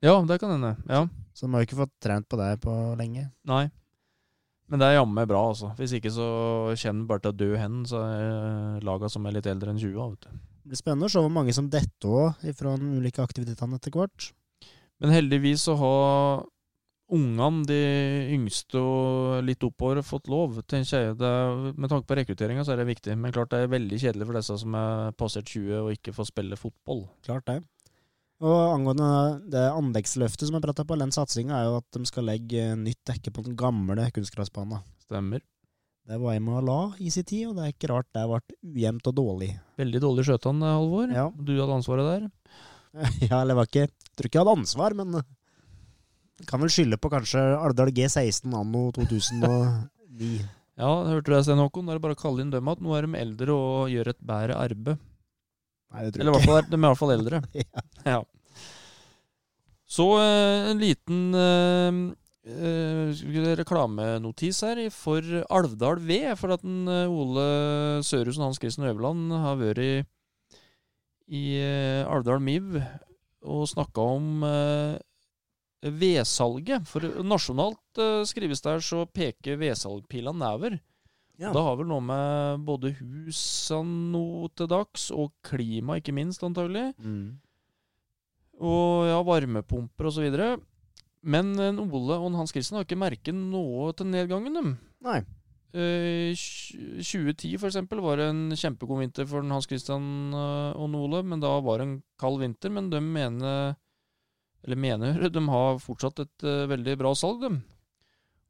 [0.02, 0.76] Ja, det kan hende.
[0.88, 1.08] Ja.
[1.34, 3.32] Så de har jo ikke fått trent på det på lenge.
[3.46, 3.70] Nei.
[4.72, 5.70] Men det er jammen bra, altså.
[5.78, 6.28] Hvis ikke så
[6.80, 10.00] kjenner bare til å dø hen, så er laga som er litt eldre enn 20.
[10.16, 10.42] Vet du.
[10.66, 13.94] Det blir spennende å se hvor mange som detter òg fra de ulike aktivitetene etter
[13.94, 14.32] hvert.
[15.04, 16.46] Men heldigvis så har
[17.14, 17.80] ungene, de
[18.34, 21.18] yngste og litt oppover, fått lov, tenker jeg.
[21.20, 23.14] Det er, med tanke på rekrutteringa så er det viktig.
[23.20, 26.32] Men klart det er veldig kjedelig for disse som er passert 20 og ikke får
[26.32, 27.06] spille fotball.
[27.28, 27.60] Klart det.
[28.44, 29.10] Og angående
[29.52, 33.00] det anleggsløftet som jeg prata på, den satsinga er jo at de skal legge nytt
[33.08, 34.84] dekke på den gamle kunstgressbanen.
[35.06, 35.44] Stemmer.
[36.06, 38.26] Det var jeg med å la i sin tid, og det er ikke rart det
[38.30, 38.42] ble
[38.76, 39.54] ujevnt og dårlig.
[39.80, 41.14] Veldig dårlig skjøtan, Halvor.
[41.16, 41.30] Ja.
[41.34, 42.28] Du hadde ansvaret der.
[43.30, 47.00] ja, eller var ikke Jeg tror ikke jeg hadde ansvar, men jeg kan vel skylde
[47.02, 50.36] på kanskje Alvdal G16 anno 2009.
[50.76, 51.88] Ja, hørte du deg, Sten Håkon.
[51.88, 54.10] Da er det bare å kalle inn dem at nå er de eldre og gjør
[54.12, 55.04] et bedre arbeid.
[55.96, 57.42] Nei, det Eller i hvert fall er de er i hvert fall eldre.
[57.64, 57.84] Ja.
[58.06, 58.22] Ja.
[59.96, 62.00] Så eh, en liten eh,
[62.52, 63.24] eh,
[63.62, 66.32] reklamenotis her for Alvdal ved.
[66.40, 67.46] For at den, eh, Ole
[68.04, 69.92] Sørhusen og Hans Christian Øverland har vært i,
[71.32, 72.80] i eh, Alvdal MIV
[73.46, 74.42] og snakka om
[75.86, 76.88] vedsalget.
[76.90, 80.80] For nasjonalt skrives der så peker vedsalgpila nedover.
[81.42, 81.52] Ja.
[81.52, 86.92] Det har vel noe med både husene nå til dags, og klima ikke minst, antagelig.
[87.04, 87.36] Mm.
[88.64, 90.56] Og ja, varmepumper og så videre.
[91.26, 94.76] Men en Ole og en Hans Christian har ikke merket noe til nedgangen, dem.
[95.04, 95.20] Nei.
[95.76, 96.32] Eh,
[97.04, 101.24] 2010 for eksempel var det en kjempegod vinter for Hans Christian eh, og en Ole,
[101.28, 102.72] men da var det en kald vinter.
[102.72, 103.76] Men de mener,
[104.64, 107.60] eller mener, de har fortsatt et uh, veldig bra salg, dem.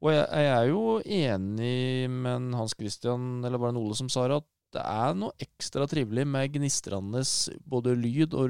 [0.03, 4.27] Og jeg, jeg er jo enig med Hans Christian, eller var det Ole som sa
[4.27, 7.21] det, at det er noe ekstra trivelig med gnistrende
[7.65, 8.49] både lyd og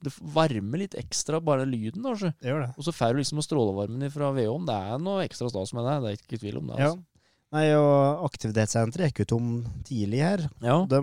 [0.00, 2.02] Det varmer litt ekstra, bare lyden.
[2.02, 2.32] kanskje.
[2.40, 2.70] Det gjør det.
[2.78, 4.66] Og så får du liksom strålevarmen fra vedovnen.
[4.70, 5.98] Det er noe ekstra stas med det.
[6.00, 6.78] Det er ikke tvil om det.
[6.80, 6.90] Ja.
[6.94, 7.04] Altså.
[7.52, 9.46] Nei, og aktivitetssenteret gikk jo tom
[9.84, 10.46] tidlig her.
[10.64, 10.78] Ja.
[10.88, 11.00] De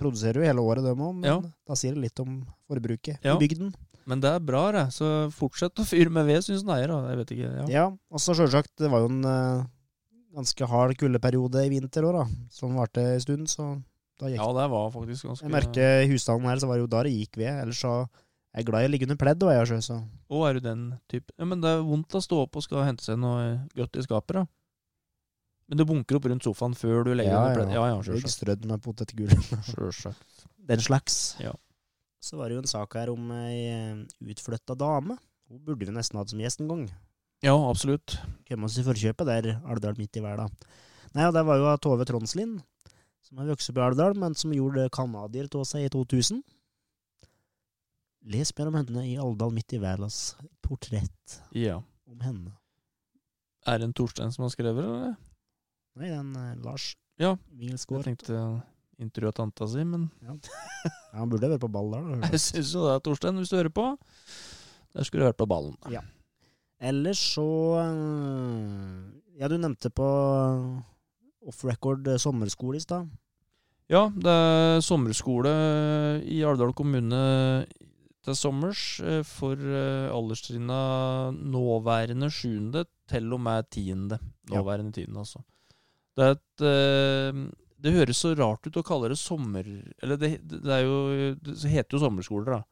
[0.00, 1.40] produserer jo hele året, dem òg, men Ja.
[1.68, 3.36] da sier det litt om forbruket Ja.
[3.36, 3.74] i bygden.
[4.06, 4.84] Men det er bra, det.
[4.94, 6.92] Så fortsett å fyre med ved, syns en eier.
[7.10, 7.48] Jeg vet ikke.
[7.58, 7.64] Ja.
[7.72, 9.64] Ja, og så sjølsagt, det var jo en uh,
[10.36, 13.72] ganske hard kuldeperiode i vinter òg, da, som varte en stund, så
[14.20, 16.86] da gikk ja, det var faktisk ganske Jeg merker i husstanden her, så var det
[16.86, 17.50] jo da det gikk ved.
[17.64, 20.56] Ellers så er jeg glad i å ligge under pledd, og jeg, så Å, er
[20.56, 21.34] du den type?
[21.36, 24.06] Ja, men det er vondt å stå opp og skal hente seg noe godt i
[24.06, 24.46] skapet, da.
[25.66, 27.58] Men du bunker opp rundt sofaen før du legger Ja, under ja.
[27.58, 27.74] pledd.
[27.74, 28.36] Ja, ja, ligger sjølsagt.
[28.38, 29.32] strødd med potetgull.
[29.66, 30.44] Sjølsagt.
[30.70, 31.16] Den slags.
[31.42, 31.56] Ja.
[32.22, 35.18] Så var det jo en sak her om ei utflytta dame.
[35.50, 36.86] Hun burde vi nesten hatt som gjest en gang.
[37.44, 38.16] Ja, absolutt.
[38.48, 40.50] Komme oss i forkjøpet der, Alvdal midt i verden.
[41.14, 42.56] Nei, og det var jo Tove Tronslien,
[43.22, 46.40] som har vokst opp i Alvdal, men som gjorde canadier av seg i 2000.
[48.26, 51.82] Les mer om henne i Alvdal midt i verdens portrett Ja.
[52.10, 52.56] om henne.
[53.66, 55.16] Er det en Torstein som har skrevet det, eller?
[55.96, 57.36] Nei, er en Lars Ja.
[57.58, 58.62] Jeg tenkte
[59.02, 60.34] intervjue tanta si, men Ja,
[61.18, 62.06] han burde vært på ball der.
[62.22, 62.30] da.
[62.32, 63.86] jeg syns jo det, Torstein, hvis du hører på.
[64.96, 65.76] Der skulle du hørt på ballen.
[65.92, 66.00] Ja.
[66.80, 67.44] Ellers så
[67.80, 70.06] eh, Ja, du nevnte på
[71.46, 73.08] off-record eh, sommerskole i stad.
[73.92, 75.52] Ja, det er sommerskole
[76.26, 77.20] i Alvdal kommune
[78.26, 79.54] til sommers eh, for
[80.16, 80.80] alderstrinna
[81.36, 84.18] nåværende sjuende til og med tiende.
[84.50, 84.58] Ja.
[84.58, 85.44] Nåværende tiende, altså.
[86.16, 86.64] Det er et
[87.86, 89.66] Det høres så rart ut å kalle det sommer...
[90.02, 90.98] Eller det, det er jo
[91.38, 92.62] Det heter jo sommerskoler, da.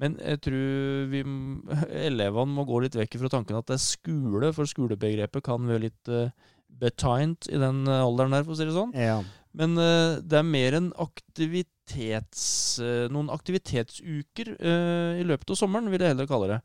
[0.00, 1.20] Men jeg tror vi,
[2.08, 5.84] elevene må gå litt vekk fra tanken at det er skole, for skolebegrepet kan være
[5.88, 6.32] litt uh,
[6.80, 8.94] betegnet i den eh, alderen der, for å si det sånn.
[8.96, 9.18] Ja.
[9.56, 12.44] Men uh, det er mer enn aktivitets...
[12.80, 16.60] uh, noen aktivitetsuker eh, i løpet av sommeren, vil jeg heller kalle det.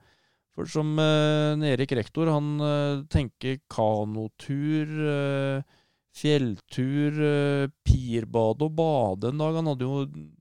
[0.55, 4.93] For som Erik rektor, han eh, tenker kanotur,
[6.15, 9.59] fjelltur, uh, pirbade og bade en dag.
[9.59, 10.31] Han hadde jo en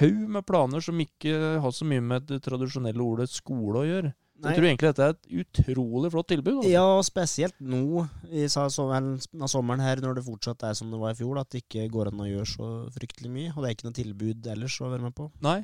[0.00, 4.14] haug med planer som ikke har så mye med det tradisjonelle ordet skole å gjøre.
[4.40, 4.54] Nei.
[4.54, 6.54] jeg tror egentlig dette er et utrolig flott tilbud.
[6.62, 6.70] Altså.
[6.72, 11.42] Ja, spesielt nå i sommeren her, når det fortsatt er som det var i fjor,
[11.42, 13.50] at det ikke går an å gjøre så fryktelig mye.
[13.52, 15.28] Og det er ikke noe tilbud ellers å være med på.
[15.44, 15.58] Nei,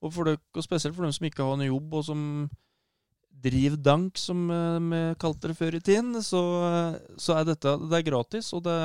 [0.00, 2.22] og, for det, og spesielt for dem som ikke har noe jobb, og som
[3.44, 7.74] driver dank, som eh, vi kalte det før i tiden, så, eh, så er dette
[7.86, 8.76] det er gratis, og det,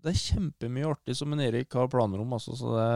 [0.00, 2.34] det er kjempemye artig som en Erik har planer om.
[2.38, 2.90] Altså, så det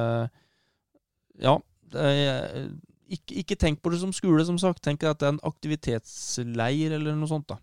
[1.44, 1.58] Ja.
[1.94, 2.70] Det er,
[3.12, 4.80] ikke, ikke tenk på det som skole, som sagt.
[4.82, 7.46] Tenk at det er en aktivitetsleir eller noe sånt.
[7.52, 7.60] da.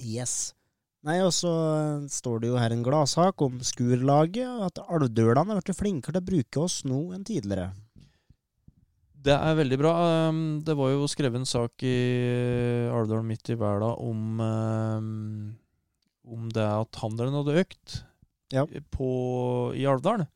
[0.00, 0.54] Yes.
[1.06, 5.62] Nei, og så eh, står det jo her en gladsak om skurlaget, at alvdølene har
[5.62, 7.68] blitt flinkere til å bruke oss nå enn tidligere.
[9.26, 9.92] Det er veldig bra.
[10.28, 11.94] Um, Det var jo skrevet en sak i
[12.94, 15.56] Alvdal midt i verda om, um,
[16.26, 17.96] om det at handelen hadde økt
[18.54, 18.62] Ja.
[18.94, 19.08] på,
[19.74, 20.26] i Alvdal.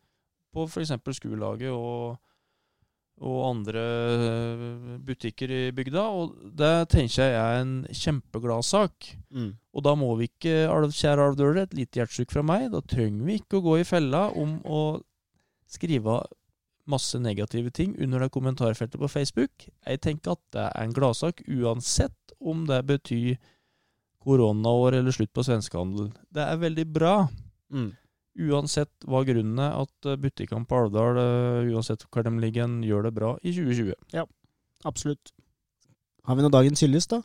[0.50, 0.90] På f.eks.
[1.14, 2.18] Skurlaget og,
[3.22, 4.64] og andre eh,
[5.07, 6.03] butikker i bygda.
[6.11, 9.12] Og det tenker jeg er en kjempeglad sak.
[9.31, 9.53] Mm.
[9.70, 13.38] Og da må vi ikke, kjære Alvdøler, et lite hjertesukk fra meg, da trenger vi
[13.38, 14.83] ikke å gå i fella om å
[15.70, 16.18] skrive
[16.90, 19.68] masse negative ting under det kommentarfeltet på Facebook.
[19.87, 23.38] Jeg tenker at det er en gladsak uansett om det betyr
[24.20, 26.11] koronaår eller slutt på svenskehandel.
[26.29, 27.14] Det er veldig bra.
[27.72, 27.92] Mm.
[28.50, 33.09] Uansett hva grunnen er at eh, butikkene på Alvdal, eh, uansett hvor de ligger, gjør
[33.09, 33.96] det bra i 2020.
[34.16, 34.26] Ja,
[34.85, 35.33] Absolutt.
[36.24, 37.20] Har vi nå dagens hyllest, da?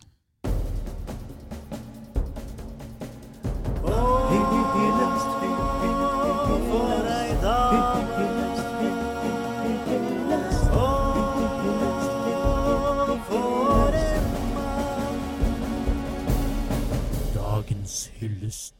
[18.46, 18.74] Dagens.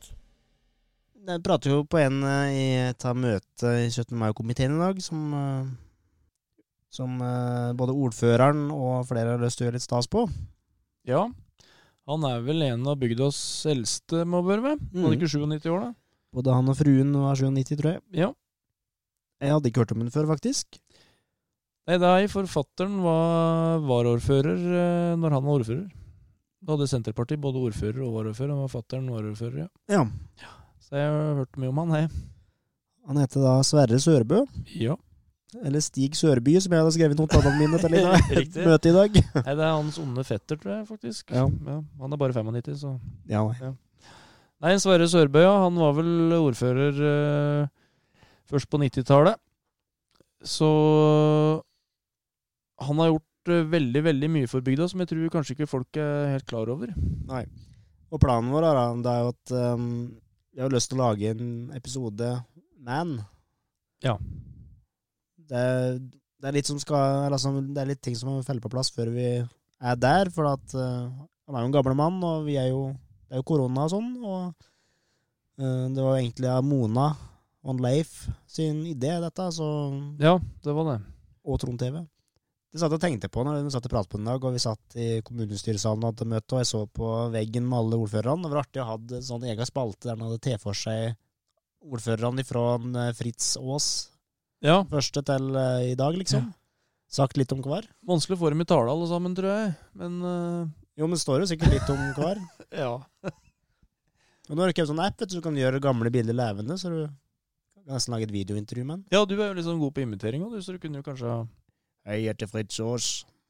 [1.26, 4.14] Jeg prater jo på en eh, i et av møtet i 17.
[4.14, 6.60] mai-komiteen i dag, som, eh,
[6.94, 10.28] som eh, både ordføreren og flere har lyst til å gjøre litt stas på.
[11.10, 11.26] Ja,
[12.06, 13.40] han er vel en av bygdas
[13.72, 14.86] eldste, må være med.
[14.94, 15.92] Var det ikke 97 år, da?
[16.36, 18.06] Både han og fruen var 97, tror jeg.
[18.14, 18.32] Ja.
[19.42, 20.78] Jeg hadde ikke hørt om henne før, faktisk.
[21.90, 26.05] Nei, nei, forfatteren var varaordfører når han var ordfører.
[26.66, 28.54] Da hadde Senterpartiet både ordfører og varaordfører.
[28.56, 29.68] Han var fatter'n varaordfører, ja.
[29.92, 30.50] Ja.
[30.82, 32.06] Så jeg har hørt mye om han, hei.
[33.06, 34.40] Han heter da Sverre Sørbø.
[34.82, 34.96] Ja.
[35.62, 39.20] Eller Stig Sørby, som jeg hadde skrevet notatene mine til et møte i dag.
[39.38, 41.32] Nei, det er hans onde fetter, tror jeg, faktisk.
[41.32, 41.46] Ja.
[42.02, 42.96] Han er bare 95, så
[43.30, 43.72] Ja, nei.
[44.66, 45.54] Nei, Sverre Sørbø, ja.
[45.68, 47.70] Han var vel ordfører eh,
[48.50, 49.38] først på 90-tallet.
[50.46, 50.68] Så
[52.86, 56.34] han har gjort veldig, veldig mye for bygda, som jeg tror kanskje ikke folk er
[56.34, 56.92] helt klar over.
[57.30, 57.44] Nei.
[58.14, 59.88] Og planen vår er, da, det er jo at um,
[60.56, 62.32] vi har lyst til å lage en episode
[62.86, 63.18] Man.
[64.06, 64.14] Ja.
[65.36, 65.64] Det,
[66.42, 68.92] det er litt som skal altså, Det er litt ting som må felle på plass
[68.94, 70.32] før vi er der.
[70.34, 71.10] For at uh,
[71.46, 72.88] han er jo en gammel mann, og vi er jo
[73.26, 74.12] Det er jo korona og sånn.
[74.22, 74.42] Og
[75.60, 77.10] uh, det var egentlig av Mona
[77.66, 79.50] og Leif sin idé, dette.
[79.58, 79.68] Så
[80.22, 81.00] Ja, det var det.
[81.44, 82.06] og Trond TV.
[82.76, 84.60] Det satt og tenkte på når vi satt og pratet på en dag, og vi
[84.60, 88.44] satt i kommunestyresalen og hadde møte, og jeg så på veggen med alle ordførerne.
[88.44, 91.14] Det var artig å ha en sånn egen spalte der han hadde tatt for seg
[91.86, 92.66] ordførerne fra
[93.16, 93.88] Fritz Aas
[94.66, 94.82] Ja.
[94.92, 96.50] første til eh, i dag, liksom.
[97.16, 97.88] Sagt litt om hver.
[98.10, 99.74] Vanskelig å få dem i tale, alle sammen, tror jeg.
[99.96, 100.68] Men uh...
[101.00, 102.42] Jo, men det står jo sikkert litt om hver.
[102.76, 102.92] ja.
[104.50, 106.12] Og nå har du ikke en sånn app vet du, så du kan gjøre gamle
[106.14, 109.06] bilder levende, så du kan nesten lage et videointervju med den.
[109.16, 111.38] ja, du er jo liksom god på imitering òg, så du kunne jo kanskje
[112.06, 113.06] jeg heter Fritz Aas.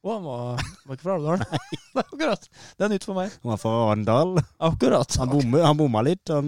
[0.06, 0.42] Å, han var,
[0.86, 1.44] var ikke fra Alvdalen?
[1.96, 2.44] Nei, akkurat.
[2.78, 3.28] Det er nytt for meg.
[3.44, 4.32] Han var fra Arendal.
[4.70, 5.12] Akkurat.
[5.22, 6.26] Han, bomme, han bomma litt.
[6.34, 6.48] Han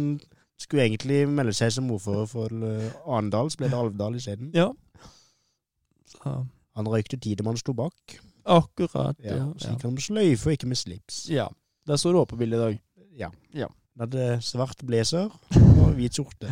[0.62, 4.48] skulle egentlig melde seg som ordfører for eh, Arendal, så ble det Alvdal isteden.
[4.58, 4.70] Ja.
[6.10, 6.20] Så,
[6.78, 8.04] Han røykte tidemanns tobakk.
[8.48, 9.17] akkurat.
[9.26, 9.48] Ja, Ja.
[9.60, 11.15] så gikk han med sløyfe og ikke med slips.
[11.34, 11.48] ja.
[11.88, 12.74] Det står råd på bildet i dag.
[13.17, 13.30] Ja.
[13.56, 13.67] Ja.
[13.98, 15.26] Han hadde svart blazer
[15.82, 16.48] og hvit skjorte.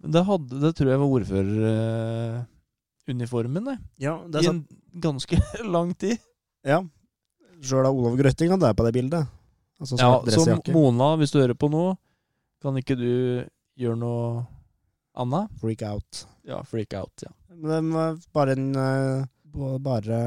[0.00, 3.76] Det, hadde, det tror jeg var ordføreruniformen, det.
[4.00, 4.66] Ja, det er sant.
[4.92, 5.38] Ganske
[5.74, 6.18] lang tid.
[6.66, 6.80] Ja.
[7.60, 9.28] Sjøl av Olav Grøtting han der på det bildet.
[9.80, 10.58] Altså Ja, så.
[10.74, 11.84] Mona, hvis du hører på nå,
[12.60, 13.10] kan ikke du
[13.80, 14.42] gjøre noe
[15.16, 15.52] annet?
[15.60, 16.24] Freak out.
[16.48, 17.32] Ja, freak out, ja.
[17.54, 19.24] Men det var bare en eh,
[19.82, 20.18] bare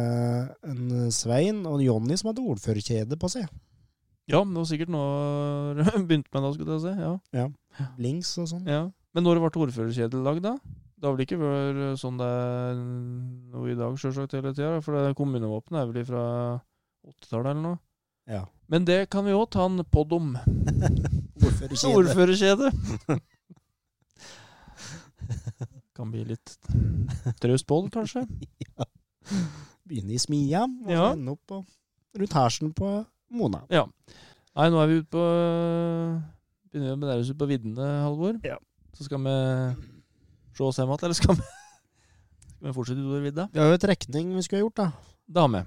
[0.68, 3.46] en Svein og Jonny som hadde ordførerkjede på seg.
[4.30, 7.38] Ja, men det var sikkert noe begynte med da, skulle jeg si.
[7.38, 7.48] Ja.
[8.02, 8.68] Links og sånn.
[8.70, 8.86] ja.
[9.14, 10.56] Men når ble ordførerkjedet lagd, da?
[11.04, 14.78] Det har vel ikke vært sånn det er noe i dag, sjølsagt, hele tida?
[14.86, 16.22] For kommunevåpenet er vel fra
[17.10, 17.80] 80-tallet eller noe?
[18.32, 18.46] Ja.
[18.72, 20.30] Men det kan vi òg ta en pod om.
[21.92, 22.72] Ordførerkjede.
[25.92, 26.56] Kan bli litt
[27.44, 28.24] traust det, kanskje.
[28.64, 28.88] ja.
[29.84, 31.12] Begynne i smia, og Ja.
[31.12, 31.66] ende opp på,
[32.16, 32.94] rundt hersen på
[33.36, 33.66] Mona.
[33.68, 33.90] Ja.
[34.56, 35.24] Nei, nå er vi ute på
[36.72, 38.40] Begynner vi med deres ute på viddene, Halvor.
[38.48, 38.56] Ja.
[38.96, 39.93] Så skal vi
[40.58, 41.48] se oss hjem igjen, eller skal vi,
[42.56, 43.48] skal vi fortsette utover vidda?
[43.54, 45.16] Vi har jo trekning vi skulle ha gjort, da.
[45.40, 45.66] Dame.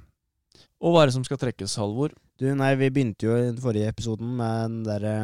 [0.85, 2.15] Og hva er det som skal trekkes, Halvor?
[2.37, 5.17] Du, nei, vi begynte jo i den forrige episoden med den derre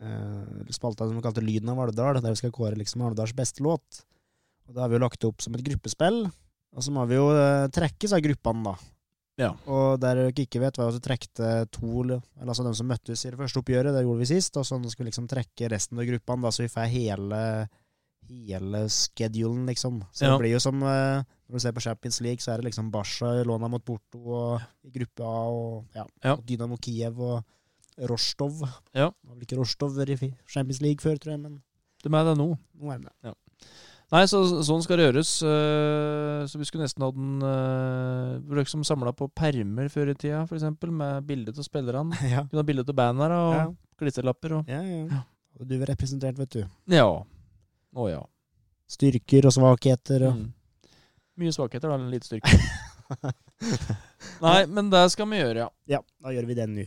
[0.00, 3.64] eh, spalta som vi kalte Lyden av Alvdal, der vi skal kåre liksom Alvdals beste
[3.66, 4.04] låt.
[4.68, 6.24] Og Da har vi jo lagt det opp som et gruppespill.
[6.74, 8.90] Og så må vi jo eh, trekke seg gruppene, da.
[9.40, 9.50] Ja.
[9.66, 12.86] Og der dere ikke vet, var jo at vi trekte to Eller altså de som
[12.86, 14.56] møttes i det første oppgjøret, det gjorde vi sist.
[14.60, 17.40] Og så skal vi liksom trekke resten av gruppene, da, så vi får hele
[18.28, 20.02] Hele schedulen, liksom.
[20.12, 20.32] Så Ja.
[20.32, 22.90] det blir jo som eh, Når du ser på Champions League, så er det liksom
[22.90, 26.32] Barca låna mot Porto og i gruppe A og ja, Ja.
[26.34, 27.44] og Dynamo Kiev og
[28.10, 28.62] Rostov.
[28.94, 29.10] Ja.
[29.10, 31.62] Det var vel ikke Rostov i Champions League før, tror jeg, men
[32.02, 32.58] De er det nå.
[32.80, 33.34] nå er det det.
[34.12, 35.42] Nei, så, sånn skal det gjøres.
[35.42, 40.42] eh, Så vi skulle nesten hatt den uh, liksom samla på permer før i tida,
[40.44, 42.12] f.eks., med bilde av spillerne.
[42.34, 42.44] ja.
[42.48, 43.64] Kunne ha bilde av bandene og Ja.
[43.98, 45.06] klisterlapper og Ja, ja.
[45.10, 45.22] Ja.
[45.60, 46.64] Og du er representert, vet du.
[46.88, 47.06] Ja.
[47.94, 48.22] Å ja.
[48.90, 50.50] Styrker og svakheter og Mm.
[51.40, 51.96] Mye svakheter, da.
[51.98, 52.50] Lite styrke.
[54.44, 55.70] Nei, men det skal vi gjøre, ja.
[55.96, 56.84] Ja, da gjør vi det nå.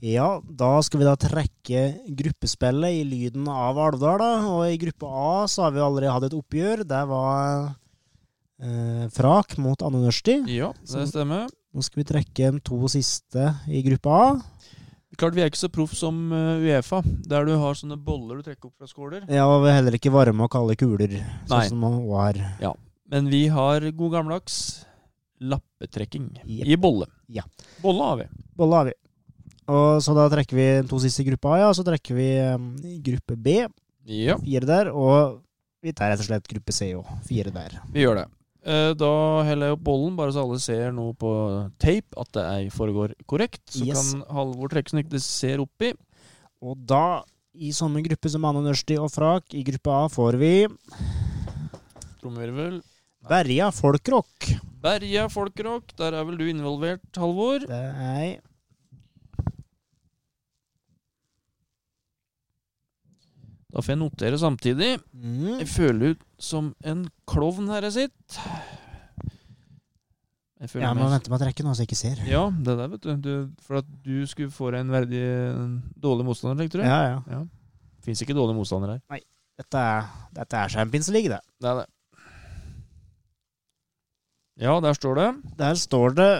[0.00, 1.80] Ja, da skal vi da trekke
[2.16, 4.30] gruppespillet i lyden av Alvdal, da.
[4.48, 6.84] Og i gruppe A så har vi allerede hatt et oppgjør.
[6.88, 7.66] Det var
[8.64, 10.38] eh, Frak mot Anne Nørsti.
[10.56, 11.50] Ja, det stemmer.
[11.70, 14.30] Nå skal vi trekke de to siste i gruppe A.
[15.20, 18.48] Klart vi er ikke så proff som eh, Uefa, der du har sånne boller du
[18.48, 19.28] trekker opp fra skåler.
[19.28, 21.44] Ja, og vi er heller ikke varme og kalde kuler, Nei.
[21.44, 22.40] sånn som man var.
[23.10, 24.56] Men vi har god gammeldags
[25.40, 26.64] lappetrekking yep.
[26.68, 27.10] i bolle.
[27.28, 27.44] Ja.
[27.84, 28.28] Bolle har vi.
[28.56, 28.96] Bolle har vi.
[29.70, 31.68] Og så da trekker vi to siste i gruppe A, ja.
[31.70, 32.66] Og så trekker vi um,
[33.06, 33.54] gruppe B.
[34.10, 34.90] Ja, Fire der.
[34.90, 35.38] Og
[35.84, 37.08] vi tar rett og slett gruppe C òg.
[37.28, 37.78] Fire der.
[37.94, 38.26] vi gjør det.
[38.66, 39.10] Eh, Da
[39.48, 41.30] heller jeg opp bollen, bare så alle ser nå på
[41.80, 43.62] tape at det er, foregår korrekt.
[43.72, 44.10] Så Yes.
[44.12, 45.94] kan Halvor trekke så ikke det ser oppi.
[46.60, 47.22] Og da,
[47.56, 50.52] i samme gruppe som Anne Nørsti og Frak, i gruppe A får vi
[52.20, 52.80] Trommevirvel.
[53.30, 54.50] Berja folkrock.
[54.82, 57.64] Berja folkrock, der er vel du involvert, Halvor?
[57.68, 57.80] Det
[63.70, 64.90] Da får jeg notere samtidig.
[65.12, 65.58] mm.
[65.62, 68.40] Jeg føler ut som en klovn her jeg sitter.
[70.60, 72.18] Jeg jeg må meg vente med å trekke nå, så jeg ikke ser.
[72.28, 73.14] Ja, det der, vet du.
[73.24, 73.32] du.
[73.64, 75.22] For at du skulle få deg en verdig
[75.96, 76.84] dårlig motstander, tenkte du?
[76.84, 77.22] Ja, ja.
[77.32, 77.38] ja.
[78.04, 79.24] Fins ikke dårlige motstandere her.
[79.60, 81.40] Dette er, dette er Champions League, det.
[81.60, 81.86] Det er det.
[84.60, 85.28] Ja, der står det.
[85.56, 86.30] Der står det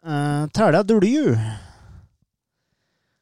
[0.00, 1.36] uh, Tæla Dulju.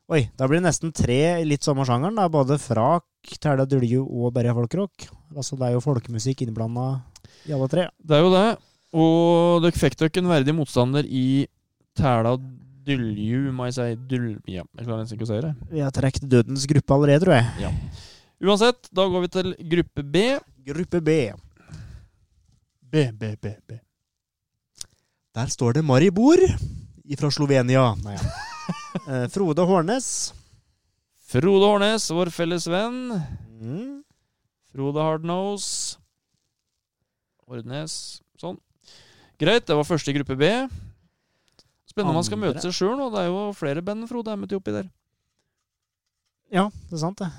[0.07, 2.14] Oi, da blir det nesten tre i litt samme sjangeren.
[2.14, 2.29] da.
[2.31, 3.09] Både Frak,
[3.42, 5.09] Tæla dulje og Berja folkrock.
[5.35, 7.01] Altså, det er jo folkemusikk innblanda
[7.49, 7.88] i alle tre.
[7.99, 8.47] Det er jo det.
[8.95, 11.49] Og dere fikk dere en verdig motstander i
[11.99, 12.37] Tæla
[12.87, 13.88] Dylju, må jeg si.
[14.07, 14.29] Dyl...
[14.47, 15.53] Ja, jeg klarer nesten ikke å si det.
[15.75, 17.75] Vi har trukket dødens gruppe allerede, tror jeg.
[18.47, 20.27] Uansett, da går vi til gruppe B.
[20.71, 21.21] Gruppe B.
[22.87, 23.83] B, B, B, B.
[25.35, 26.38] Der står det Maribor
[27.19, 27.90] fra Slovenia.
[28.07, 28.55] Nei, ja.
[29.07, 30.35] Eh, Frode Hårnes.
[31.31, 33.14] Frode Hårnes, vår felles venn.
[33.61, 34.03] Mm.
[34.75, 36.01] Frode Hardnose.
[37.47, 37.95] Hårnes.
[38.40, 38.59] Sånn.
[39.38, 40.51] Greit, det var første i gruppe B.
[41.87, 43.07] Spennende om han skal møte seg sjøl nå.
[43.14, 44.90] Det er jo flere band Frode er med til oppi der.
[46.51, 47.31] Ja, det er sant, det.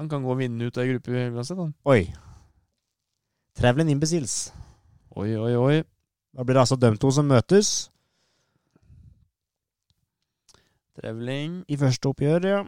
[0.00, 1.76] Han kan gå og vinne ut ei gruppe uansett, han.
[1.84, 2.06] Oi.
[3.60, 4.54] Traveling Imbeciles.
[5.20, 5.78] Oi, oi, oi.
[6.32, 7.91] Da blir det altså de to som møtes
[11.02, 11.64] Trevling.
[11.68, 12.60] i første oppgjør, ja.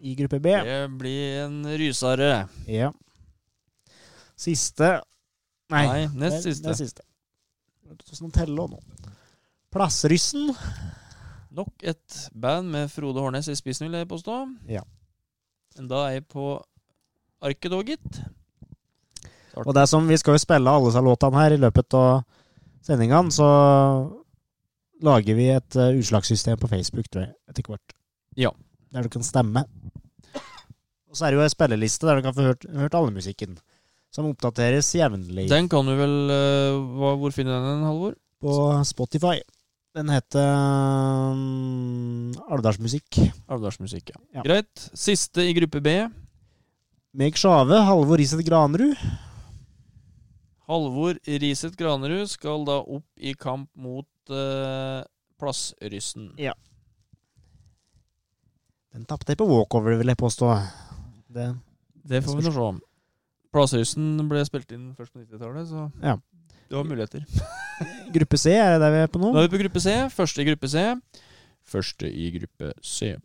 [0.00, 0.52] I gruppe B.
[0.64, 2.46] Det blir en rysare.
[2.68, 2.90] Ja.
[4.36, 4.98] Siste
[5.72, 6.70] Nei, Nei, nest siste.
[6.70, 7.02] Er siste.
[7.86, 9.14] Hvordan telle også nå?
[9.74, 10.52] Plassryssen.
[11.56, 14.36] Nok et band med Frode Hårnes i spissen, vil jeg påstå.
[14.70, 14.84] Ja.
[15.76, 16.54] Da er jeg på
[17.42, 18.20] arket òg, gitt.
[19.56, 22.22] Og det er som vi skal jo spille alle disse låtene her i løpet av
[22.84, 23.48] sendingene, så
[25.04, 27.96] lager vi et uh, utslagssystem på Facebook, tror jeg, etter hvert.
[28.38, 28.52] Ja.
[28.94, 29.64] Der du kan stemme.
[31.06, 33.56] Og så er det jo ei spilleliste der du kan få hørt, hørt alle musikken.
[34.14, 38.14] Som oppdateres jevnlig Den kan du vel uh, hva, Hvor finner du den, Halvor?
[38.40, 38.52] på
[38.84, 39.40] Spotify.
[39.96, 40.44] Den heter
[41.32, 43.16] um, Alvdalsmusikk.
[43.48, 44.20] Alvdalsmusikk, ja.
[44.38, 44.44] Ja.
[44.44, 44.88] Greit.
[44.92, 45.94] Siste i gruppe B.
[47.16, 48.92] Meg Sjave, Halvor Riset Granerud.
[50.68, 55.04] Halvor Riseth Granerud skal da opp i kamp mot eh,
[56.38, 56.54] Ja.
[58.90, 60.50] Det Den tapte jeg på walkover, vil jeg påstå.
[61.28, 61.50] Det,
[62.04, 62.80] Det får vi nå se.
[63.52, 66.16] Plassrussen ble spilt inn først på 90-tallet, så Ja.
[66.68, 67.24] det var muligheter.
[68.16, 69.32] gruppe C, er det der vi er på nå?
[69.34, 69.92] Da er vi på gruppe C.
[70.08, 70.94] Første i gruppe C.
[71.66, 73.16] Første i gruppe C.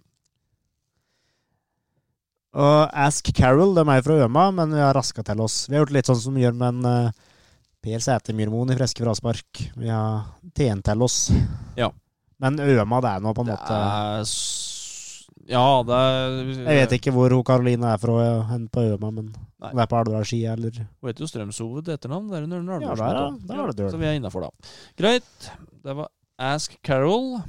[2.51, 5.69] Og Ask Carol, de er jo fra Øma, men vi har raska til oss.
[5.69, 7.11] Vi har gjort litt sånn som vi gjør med en eh,
[7.81, 9.61] Per Sætermyrmoen i friske fraspark.
[9.77, 10.27] Vi har
[11.01, 11.31] oss.
[11.77, 11.89] Ja.
[12.41, 14.25] Men Øma, det er nå på en måte er
[15.51, 19.31] Ja, det er Jeg vet ikke hvor Karoline er fra, ja, hen på Øma, men
[19.61, 19.71] Nei.
[19.73, 20.71] det er på Alvdalsskia, eller
[21.01, 22.29] Hun heter jo Strømshoved etternavn.
[22.29, 23.13] Det er under Ja, Alvdalsgata.
[23.17, 23.91] der er- der er det døl.
[23.91, 24.49] Så vi er innafor, da.
[24.97, 25.51] Greit.
[25.83, 26.07] Det var
[26.39, 27.41] Ask Carol.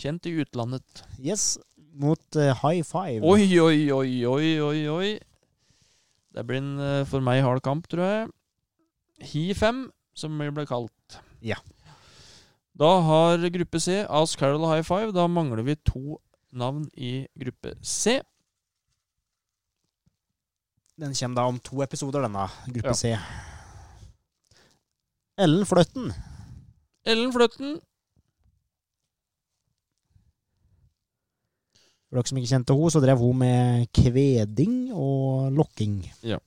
[0.00, 1.02] Kjent i utlandet.
[1.22, 1.58] Yes,
[1.94, 3.22] mot uh, High Five.
[3.22, 5.18] Oi, oi, oi, oi, oi, oi.
[6.32, 8.28] Det blir en eh, for meg hard kamp, tror jeg.
[9.20, 9.84] Hi 5,
[10.16, 11.20] som vi ble kalt.
[11.44, 11.58] Ja.
[12.80, 15.12] Da har gruppe C Ask Carol High Five.
[15.12, 16.16] Da mangler vi to
[16.56, 18.20] navn i gruppe C.
[21.00, 22.96] Den kommer da om to episoder, denne gruppe Ja.
[22.96, 23.14] C.
[25.40, 26.10] Ellen Fløtten.
[27.08, 27.78] Ellen Fløtten.
[32.10, 36.00] For dere som ikke kjente henne, så drev hun med kveding og lokking.
[36.26, 36.40] Ja.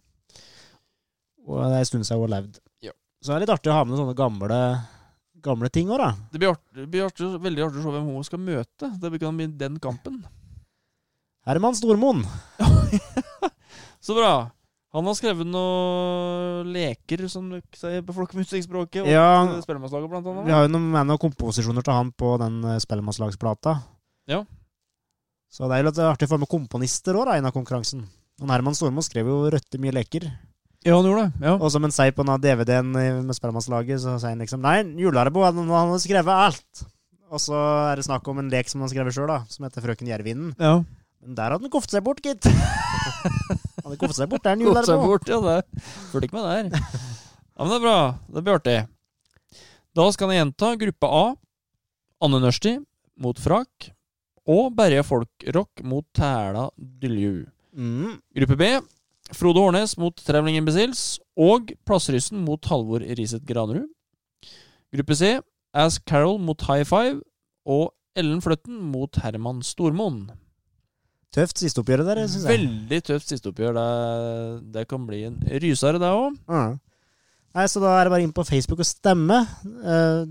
[1.48, 2.60] Og det er en stund siden hun har levd.
[2.86, 2.94] Ja.
[3.22, 4.60] Så det er litt artig å ha med sånne gamle,
[5.44, 6.12] gamle ting òg, da.
[6.32, 8.92] Det blir, artig, det blir artig, veldig artig å se hvem hun skal møte.
[9.02, 10.24] Det kan bli den kampen.
[11.48, 12.24] Herman Stormoen.
[14.04, 14.34] Så bra.
[14.94, 19.02] Han har skrevet noen leker, som du sier på folkemusikkspråket.
[19.02, 19.42] Og Ja.
[19.64, 20.46] Spellemannslaget, blant annet.
[20.46, 23.74] Vi har jo noen, noen komposisjoner til han på den eh, spellemannslagsplata.
[24.30, 24.44] Ja.
[25.50, 28.06] Så det er jo litt artig å få med komponister òg, i av konkurransen.
[28.42, 30.30] Og Herman Stormoen skrev jo røtte mye leker.
[30.84, 31.46] Ja, han gjorde det.
[31.48, 31.54] Ja.
[31.58, 35.62] Og som han sier på DVD-en med Spellemannslaget, så sier han liksom Nei, Jularebo, han
[35.64, 36.84] han har skrevet alt.
[37.34, 37.56] Og så
[37.92, 40.54] er det snakk om en lek som han har skrevet sjøl, som heter Frøken Jervinen.
[40.60, 40.82] ja.
[41.24, 42.44] Men der hadde han koftet seg bort, gitt.
[43.24, 45.08] Han hadde koftet seg bort, det er en Gått seg Jularebo.
[45.14, 45.38] bort, ja.
[45.40, 46.90] Det fulgte ikke med der.
[47.54, 47.94] Ja, men det er bra.
[48.28, 48.76] Det blir artig.
[49.96, 51.24] Da skal jeg gjenta gruppe A.
[52.28, 52.74] Anne Nørsti
[53.24, 53.88] mot Frak.
[54.52, 57.46] Og Berge Folkrock mot Tæla Dylju.
[57.72, 58.18] Mm.
[58.36, 58.70] Gruppe B.
[59.38, 61.18] Frode Hårnes mot Trevling Imbeciles.
[61.40, 63.90] Og Plassryssen mot Halvor Riset Granerud.
[64.94, 65.36] Gruppe C.
[65.74, 67.20] Ask Carol mot High Five.
[67.66, 70.28] Og Ellen Fløtten mot Herman Stormoen.
[71.34, 72.60] Tøft sisteoppgjør der, syns jeg.
[72.60, 73.78] Veldig tøft sisteoppgjør.
[73.78, 76.38] Det, det kan bli en rysere, det òg.
[76.46, 76.66] Ja.
[77.54, 79.40] Nei, så da er det bare inn på Facebook og stemme.
[79.66, 80.26] Uh,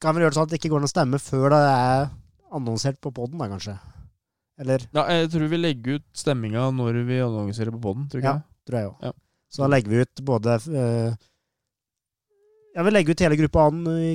[0.00, 2.08] kan vel gjøre det sånn at det ikke går an å stemme før det er
[2.56, 3.76] annonsert på poden, da, kanskje.
[4.58, 8.08] Eller Ja, jeg tror vi legger ut stemminga når vi annonserer på poden.
[8.10, 8.36] Tror Ja.
[8.66, 9.02] tror jeg også.
[9.08, 9.12] Ja.
[9.50, 11.14] Så da legger vi ut både uh,
[12.76, 14.10] Jeg vil legge ut hele gruppa an i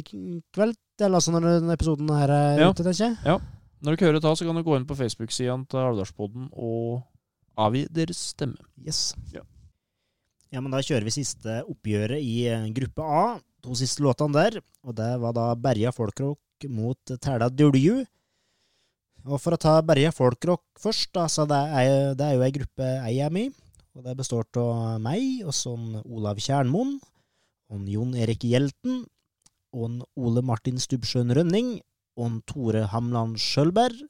[0.53, 2.69] kveld, eller altså når denne episoden her er Ja.
[2.69, 3.41] ute, tenker jeg.
[3.83, 7.03] Når du ikke hører det, så kan du gå inn på Facebook-sida til Alvdalspodden og
[7.57, 8.55] avgi deres stemme.
[8.85, 9.15] Yes.
[9.33, 9.41] Ja.
[10.53, 13.39] Ja, men da kjører vi siste oppgjøret i eh, gruppe A.
[13.63, 14.61] To siste låtene der.
[14.85, 16.37] Og det var da Berja Folkrock
[16.69, 18.05] mot Tæla Dulju.
[19.23, 22.87] Og for å ta Berge Folkrock først, altså det er, det er jo ei gruppe
[23.07, 23.53] jeg er med i.
[23.93, 26.97] Og det består av meg, og sånn Olav Kjernmoen,
[27.71, 29.03] og Jon Erik Hjelten,
[29.73, 31.77] og Ole Martin Stubbsjøen Rønning,
[32.19, 34.01] og Tore Hamland Skjølberg,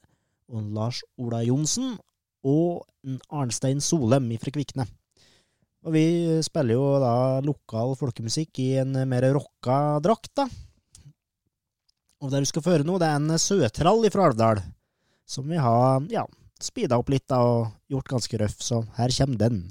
[0.52, 1.94] og Lars Ola Johnsen,
[2.44, 2.84] og
[3.32, 4.88] Arnstein Solem fra Kvikne.
[5.84, 6.04] Og vi
[6.44, 10.48] spiller jo da lokal folkemusikk i en mer rocka drakt, da.
[12.24, 14.64] Og det du skal få høre nå, det er en søtrall fra Alvdal,
[15.26, 16.24] som vi har, ja,
[16.62, 19.62] speeda opp litt da, og gjort ganske røff, så her kommer den.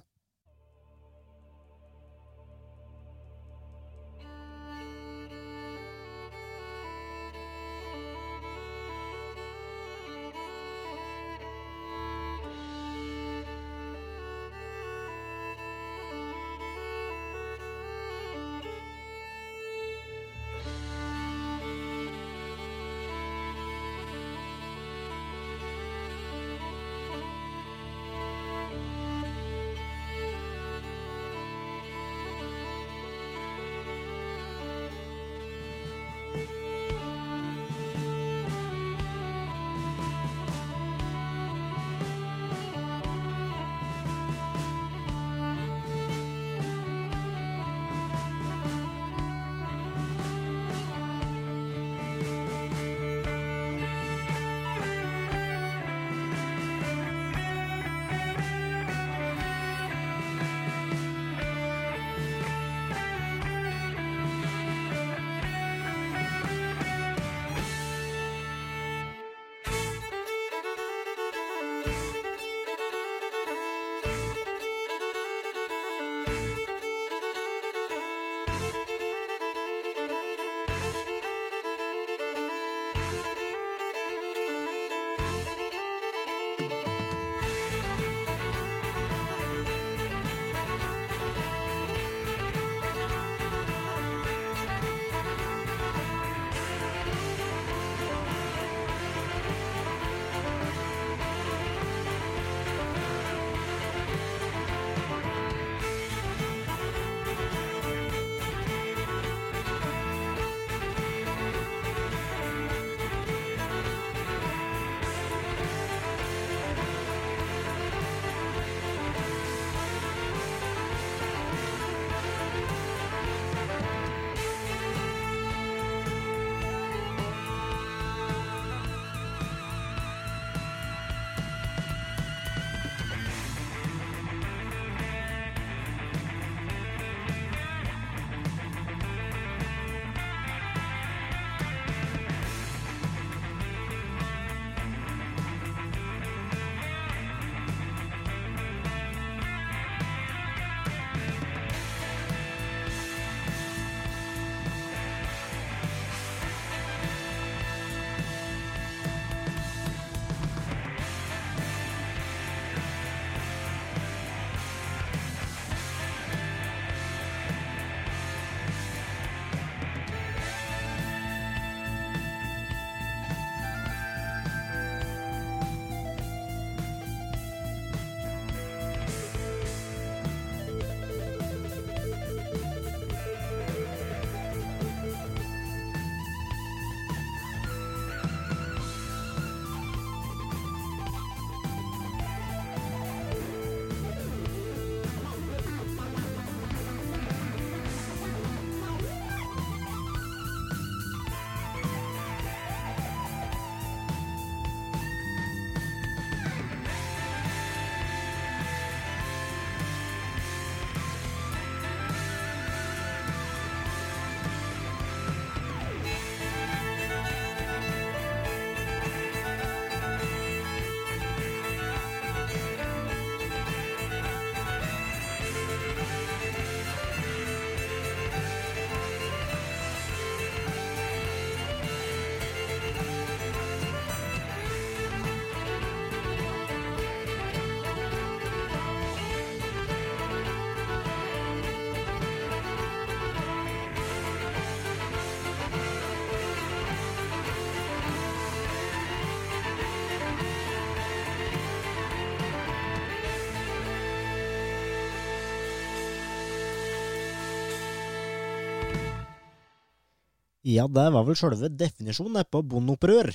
[260.73, 263.29] Ja, det var vel sjølve definisjonen på bondeopprør.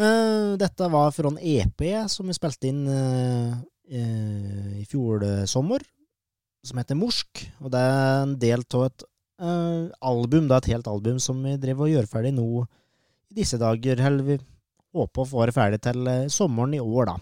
[0.00, 3.56] Eh, dette var fra en EP som vi spilte inn eh,
[3.92, 5.84] eh, i fjor sommer,
[6.64, 7.42] som heter Morsk.
[7.60, 9.08] Og det er en del av et
[9.42, 13.58] album, det er et helt album som vi driver og gjør ferdig nå i disse
[13.60, 14.00] dager.
[14.00, 14.38] Eller vi
[14.94, 17.18] håper å få det ferdig til sommeren i år, da.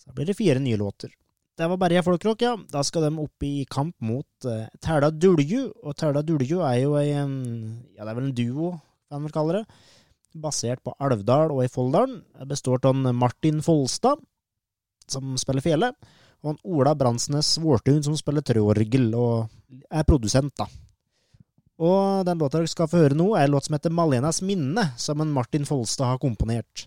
[0.00, 1.12] Så da blir det fire nye låter.
[1.60, 2.54] Det var jeg, folkrock, ja.
[2.72, 5.66] Da skal de opp i kamp mot uh, Tæla Dulju.
[5.84, 8.70] Og Tæla Dulju er jo ei Ja, det er vel en duo,
[9.08, 9.64] kan man vel kalle det.
[10.32, 12.22] Basert på Alvdal og i Folldalen.
[12.48, 14.22] Består av Martin Folstad,
[15.06, 15.92] som spiller fele,
[16.40, 19.52] og en Ola Bransnes Vårtun, som spiller trøorgel og
[19.92, 20.66] er produsent, da.
[21.82, 24.88] Og den låta dere skal få høre nå, er en låt som heter Malenas minne,
[24.96, 26.86] som en Martin Folstad har komponert.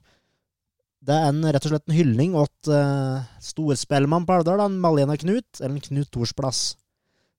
[1.05, 5.59] Det er en, rett og slett en hylling åt uh, storspellemann på Alvdal, Malena Knut,
[5.61, 6.71] eller Knut Thorsplass.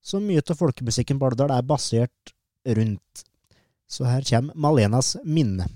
[0.07, 2.35] Så mye av folkemusikken på Alvdal er basert
[2.79, 3.25] rundt.
[3.91, 5.67] Så her kommer Malenas minne.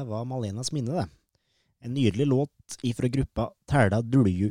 [0.00, 1.08] Det var Malenas minne, det.
[1.84, 4.48] En nydelig låt ifra gruppa Tæla Dulju.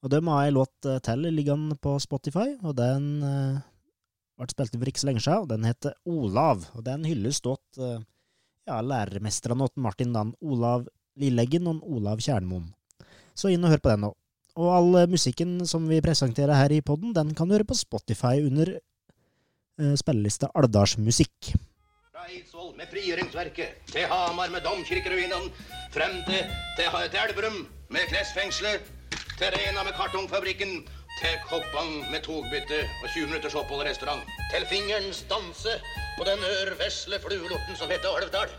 [0.00, 3.58] Og de har ei låt eh, til liggende på Spotify, og den eh,
[4.40, 6.64] ble spilt for ikke så lenge siden, og den heter Olav.
[6.72, 8.00] Og den hylles stått eh,
[8.68, 10.88] ja, lærermesterne til Martin Dan, Olav
[11.20, 12.70] Lilleggen og Olav Kjernmoen.
[13.36, 14.14] Så inn og hør på den nå.
[14.60, 18.38] Og all musikken som vi presenterer her i podden, den kan du høre på Spotify
[18.46, 21.52] under eh, spillelista Alvdalsmusikk.
[22.30, 25.50] Eidsvoll med frigjøringsverket, til Hamar med domkirkeruinene,
[25.90, 26.46] frem til,
[26.78, 27.58] til, til Elverum
[27.90, 28.86] med klesfengselet,
[29.38, 30.72] til Rena med kartongfabrikken,
[31.20, 34.22] til Koppang med togbytte og 20 minutters opphold i restaurant.
[34.52, 35.72] Til fingerens danse
[36.18, 38.54] på den ørvesle fluelorten som heter Alvdal.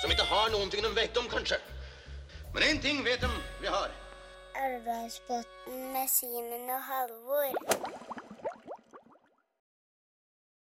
[0.00, 1.58] Som ikke har noen ting de vet om, kanskje.
[2.54, 3.90] Men én ting vet de vi har.
[4.66, 8.15] Elvdalsbotn med Simen og Halvor.